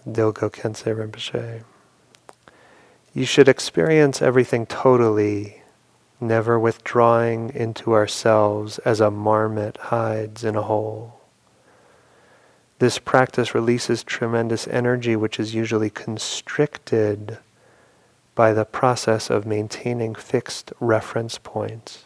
Dilgo 0.07 0.51
Khyentse 0.51 0.95
Rinpoche. 0.95 1.63
You 3.15 3.25
should 3.25 3.49
experience 3.49 4.21
everything 4.21 4.67
totally, 4.67 5.63
never 6.21 6.59
withdrawing 6.59 7.49
into 7.55 7.93
ourselves 7.93 8.77
as 8.79 9.01
a 9.01 9.09
marmot 9.09 9.77
hides 9.77 10.43
in 10.43 10.55
a 10.55 10.61
hole. 10.61 11.16
This 12.79 12.99
practice 12.99 13.55
releases 13.55 14.03
tremendous 14.03 14.67
energy, 14.67 15.15
which 15.15 15.39
is 15.39 15.55
usually 15.55 15.89
constricted 15.89 17.39
by 18.35 18.53
the 18.53 18.65
process 18.65 19.31
of 19.31 19.47
maintaining 19.47 20.13
fixed 20.13 20.71
reference 20.79 21.39
points. 21.39 22.05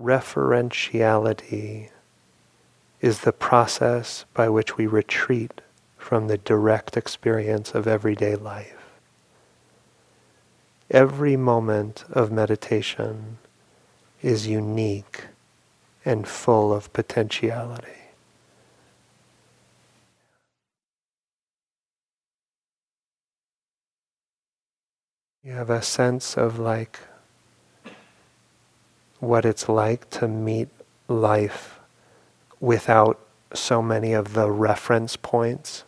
Referentiality 0.00 1.90
is 3.00 3.20
the 3.20 3.32
process 3.32 4.24
by 4.34 4.48
which 4.48 4.76
we 4.76 4.86
retreat 4.86 5.60
from 5.96 6.26
the 6.26 6.38
direct 6.38 6.96
experience 6.96 7.72
of 7.74 7.86
everyday 7.86 8.34
life. 8.34 8.74
Every 10.90 11.36
moment 11.36 12.04
of 12.10 12.32
meditation 12.32 13.38
is 14.20 14.48
unique 14.48 15.26
and 16.08 16.26
full 16.26 16.72
of 16.72 16.90
potentiality. 16.94 17.92
You 25.44 25.52
have 25.52 25.68
a 25.68 25.82
sense 25.82 26.38
of 26.38 26.58
like 26.58 26.98
what 29.20 29.44
it's 29.44 29.68
like 29.68 30.08
to 30.10 30.26
meet 30.26 30.68
life 31.08 31.78
without 32.58 33.20
so 33.52 33.82
many 33.82 34.14
of 34.14 34.32
the 34.32 34.50
reference 34.50 35.14
points 35.14 35.84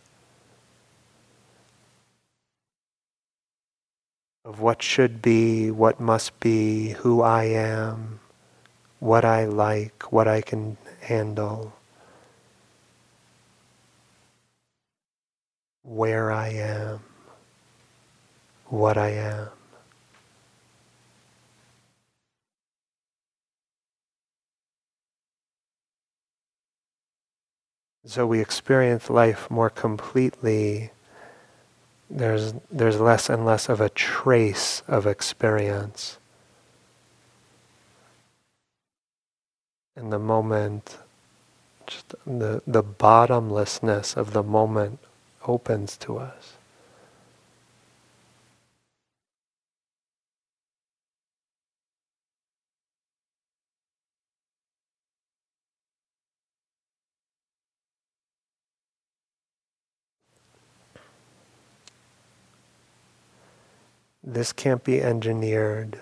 of 4.45 4.59
what 4.59 4.83
should 4.83 5.21
be, 5.21 5.71
what 5.71 5.99
must 5.99 6.39
be, 6.39 6.89
who 6.89 7.21
I 7.21 7.45
am, 7.45 8.20
what 9.01 9.25
I 9.25 9.45
like, 9.45 10.11
what 10.13 10.27
I 10.27 10.41
can 10.41 10.77
handle, 11.01 11.73
where 15.81 16.31
I 16.31 16.49
am, 16.49 16.99
what 18.67 18.99
I 18.99 19.09
am. 19.09 19.47
So 28.05 28.27
we 28.27 28.39
experience 28.39 29.09
life 29.09 29.49
more 29.49 29.71
completely. 29.71 30.91
There's, 32.07 32.53
there's 32.71 32.99
less 32.99 33.31
and 33.31 33.47
less 33.47 33.67
of 33.67 33.81
a 33.81 33.89
trace 33.89 34.83
of 34.87 35.07
experience. 35.07 36.19
And 39.95 40.11
the 40.11 40.19
moment, 40.19 40.97
just 41.87 42.15
the, 42.25 42.63
the 42.67 42.83
bottomlessness 42.83 44.17
of 44.17 44.33
the 44.33 44.43
moment 44.43 44.99
opens 45.47 45.97
to 45.97 46.17
us. 46.17 46.53
This 64.23 64.53
can't 64.53 64.83
be 64.83 65.01
engineered. 65.01 65.99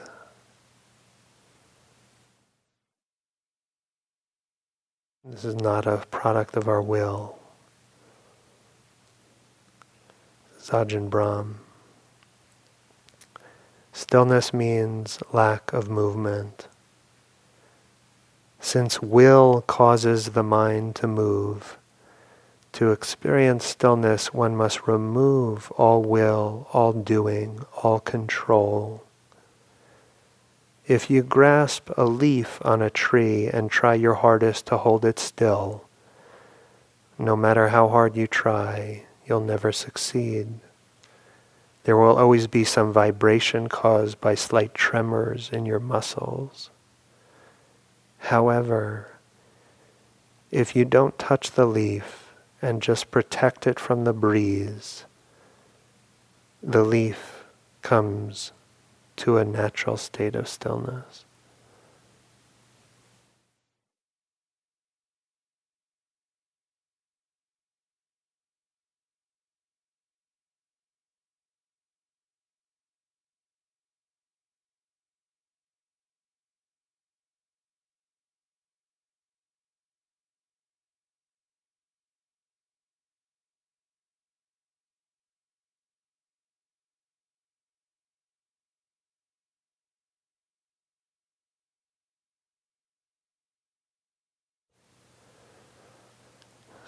This 5.32 5.46
is 5.46 5.56
not 5.56 5.86
a 5.86 6.04
product 6.10 6.58
of 6.58 6.68
our 6.68 6.82
will. 6.82 7.38
Ajahn 10.70 11.08
Brahm. 11.10 11.60
Stillness 13.94 14.54
means 14.54 15.20
lack 15.32 15.72
of 15.72 15.88
movement. 15.88 16.68
Since 18.60 19.04
will 19.04 19.62
causes 19.68 20.32
the 20.32 20.44
mind 20.44 20.96
to 20.98 21.08
move, 21.08 21.78
to 22.74 22.92
experience 22.92 23.66
stillness, 23.66 24.34
one 24.34 24.56
must 24.56 24.88
remove 24.88 25.72
all 25.72 26.02
will, 26.02 26.68
all 26.74 26.92
doing, 26.92 27.66
all 27.84 28.00
control. 28.00 29.04
If 30.90 31.12
you 31.12 31.22
grasp 31.22 31.92
a 31.98 32.06
leaf 32.06 32.60
on 32.66 32.82
a 32.82 32.90
tree 32.90 33.46
and 33.46 33.70
try 33.70 33.94
your 33.94 34.16
hardest 34.16 34.66
to 34.66 34.78
hold 34.78 35.06
it 35.06 35.20
still, 35.20 35.86
no 37.20 37.36
matter 37.36 37.68
how 37.68 37.90
hard 37.90 38.18
you 38.18 38.26
try, 38.26 39.04
you'll 39.28 39.40
never 39.40 39.72
succeed. 39.72 40.48
There 41.84 41.96
will 41.96 42.18
always 42.18 42.48
be 42.48 42.64
some 42.64 42.92
vibration 42.92 43.70
caused 43.70 44.20
by 44.20 44.34
slight 44.34 44.74
tremors 44.74 45.52
in 45.54 45.68
your 45.68 45.80
muscles. 45.80 46.72
However, 48.18 49.12
if 50.50 50.76
you 50.76 50.86
don't 50.86 51.20
touch 51.20 51.52
the 51.52 51.68
leaf, 51.68 52.34
and 52.64 52.82
just 52.82 53.12
protect 53.12 53.68
it 53.68 53.80
from 53.80 54.06
the 54.06 54.14
breeze, 54.14 55.06
the 56.64 56.84
leaf 56.84 57.46
comes 57.84 58.54
to 59.20 59.38
a 59.38 59.46
natural 59.46 59.98
state 59.98 60.36
of 60.36 60.48
stillness. 60.48 61.26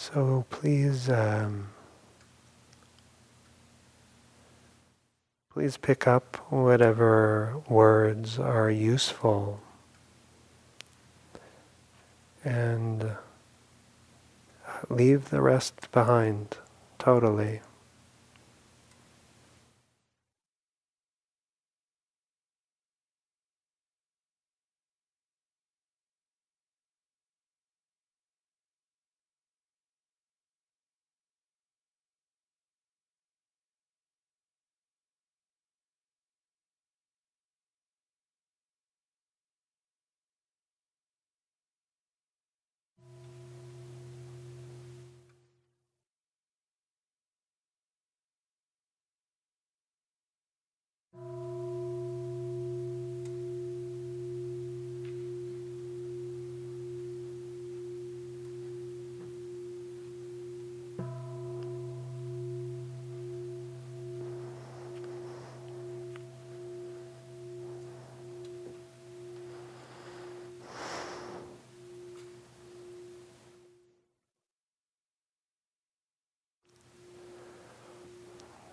So 0.00 0.46
please, 0.48 1.10
um, 1.10 1.70
please 5.52 5.76
pick 5.76 6.06
up 6.06 6.36
whatever 6.50 7.60
words 7.68 8.38
are 8.38 8.70
useful 8.70 9.60
and 12.44 13.16
leave 14.88 15.30
the 15.30 15.42
rest 15.42 15.90
behind 15.90 16.56
totally. 17.00 17.60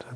So 0.07 0.14